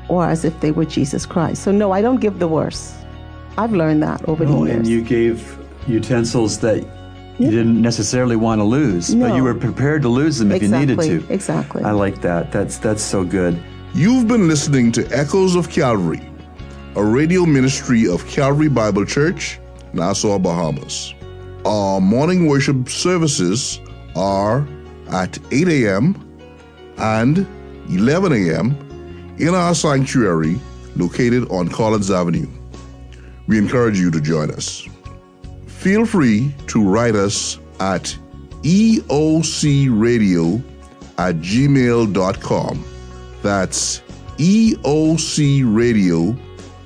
or 0.08 0.26
as 0.26 0.46
if 0.46 0.58
they 0.62 0.72
were 0.72 0.86
Jesus 0.86 1.26
Christ. 1.26 1.63
So 1.63 1.72
no, 1.72 1.91
I 1.91 2.02
don't 2.02 2.22
give 2.22 2.39
the 2.39 2.48
worst. 2.48 2.96
I've 3.57 3.73
learned 3.73 4.03
that 4.03 4.27
over 4.27 4.45
no, 4.45 4.51
the 4.51 4.57
oh, 4.57 4.65
years. 4.65 4.77
And 4.77 4.87
you 4.87 5.01
gave 5.01 5.57
utensils 5.87 6.59
that 6.59 6.85
you 7.39 7.49
didn't 7.49 7.81
necessarily 7.81 8.35
want 8.35 8.59
to 8.59 8.63
lose, 8.63 9.15
no. 9.15 9.27
but 9.27 9.35
you 9.35 9.43
were 9.43 9.55
prepared 9.55 10.01
to 10.03 10.09
lose 10.09 10.37
them 10.37 10.51
if 10.51 10.61
exactly, 10.61 11.07
you 11.07 11.13
needed 11.13 11.27
to. 11.27 11.33
Exactly. 11.33 11.83
I 11.83 11.91
like 11.91 12.21
that. 12.21 12.51
That's 12.51 12.77
that's 12.77 13.01
so 13.01 13.23
good. 13.23 13.61
You've 13.93 14.27
been 14.27 14.47
listening 14.47 14.91
to 14.93 15.07
Echoes 15.11 15.55
of 15.55 15.69
Calvary, 15.69 16.21
a 16.95 17.03
radio 17.03 17.45
ministry 17.45 18.07
of 18.07 18.25
Calvary 18.27 18.69
Bible 18.69 19.05
Church, 19.05 19.59
Nassau, 19.93 20.37
Bahamas. 20.37 21.13
Our 21.65 21.99
morning 21.99 22.47
worship 22.47 22.89
services 22.89 23.79
are 24.15 24.67
at 25.11 25.37
8 25.51 25.67
a.m. 25.67 26.15
and 26.97 27.39
11 27.89 28.31
a.m. 28.33 29.35
in 29.39 29.49
our 29.49 29.75
sanctuary 29.75 30.59
located 30.95 31.49
on 31.49 31.67
Collins 31.69 32.09
Avenue 32.11 32.47
we 33.47 33.58
encourage 33.58 33.99
you 33.99 34.12
to 34.12 34.21
join 34.21 34.51
us. 34.51 34.88
Feel 35.67 36.06
free 36.06 36.54
to 36.67 36.84
write 36.84 37.15
us 37.15 37.58
at 37.80 38.15
eocradio 38.63 40.62
at 41.17 41.36
gmail.com. 41.38 42.86
That's 43.41 44.01
eocradio 44.38 46.38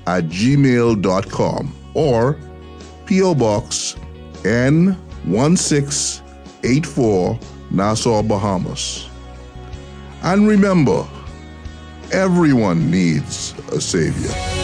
at 0.08 0.24
gmail.com 0.26 1.76
or 1.94 2.38
P.O. 3.06 3.36
Box 3.36 3.96
N1684 4.44 7.44
Nassau, 7.72 8.22
Bahamas. 8.24 9.10
And 10.24 10.48
remember, 10.48 11.06
everyone 12.12 12.90
needs 12.90 13.54
a 13.72 13.82
Savior. 13.82 14.55